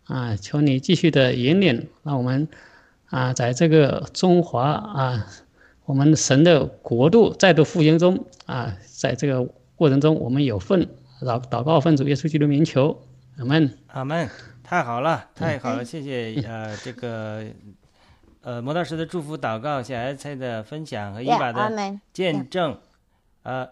[0.08, 2.48] 啊，求你继续的引领，让我们
[3.10, 5.26] 啊，在这个中华啊，
[5.84, 9.44] 我们神的国度再度复兴中啊，在这个
[9.76, 10.88] 过程中我们有份，
[11.20, 13.02] 祷祷告奉主耶稣基督名求，
[13.36, 14.28] 阿门，阿门，
[14.64, 17.44] 太好了，太好了，谢谢呃这个
[18.40, 22.78] 呃魔道师的祝福祷告，小艾菜的分享和伊娃的见证，
[23.42, 23.68] 呃。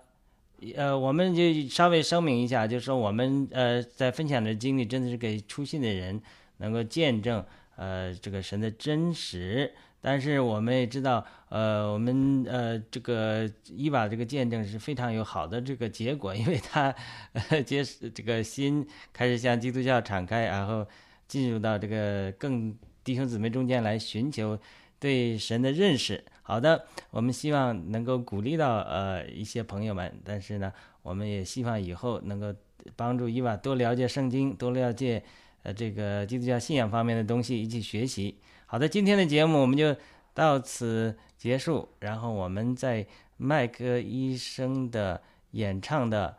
[0.74, 6.20] 呃，我们就稍微声明一下，就是说我们呃在分享的经历，真的是给初信的人
[6.58, 7.44] 能够见证
[7.76, 9.72] 呃这个神的真实。
[10.00, 16.94] 但是我们也知道，呃，我们呃这个伊娃这个见证是非常有好的这个结果，因为他
[17.66, 17.82] 接
[18.14, 20.86] 这个心开始向基督教敞开，然后
[21.26, 24.56] 进入到这个更弟兄姊妹中间来寻求
[24.98, 26.24] 对神的认识。
[26.42, 30.72] 好的，我们希望能够鼓励到呃一些朋友们，但是呢，
[31.02, 32.54] 我们也希望以后能够
[32.94, 35.22] 帮助伊娃多了解圣经，多了解
[35.64, 38.38] 呃这个基督教信仰方面的东西，一起学习。
[38.66, 39.96] 好的，今天的节目我们就
[40.34, 45.20] 到此结束，然后我们在麦克医生的
[45.50, 46.36] 演唱的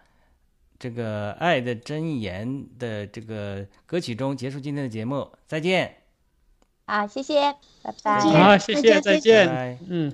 [0.79, 2.47] 这个《爱的箴言》
[2.79, 6.06] 的这个歌曲中结束今天的节目，再见。
[6.87, 8.21] 好，谢谢，拜拜。
[8.21, 9.77] 好，谢谢，再见。
[9.89, 10.13] 嗯。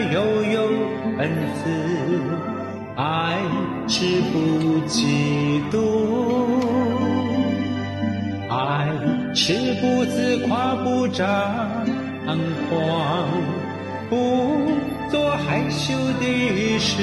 [0.00, 0.62] 忍耐，又有
[1.18, 1.68] 恩慈；
[2.96, 3.36] 爱
[3.86, 5.76] 是不嫉妒，
[8.48, 8.88] 爱
[9.34, 11.26] 是不自夸，不张
[12.68, 13.28] 狂，
[14.08, 14.14] 不
[15.10, 17.02] 做害羞的事，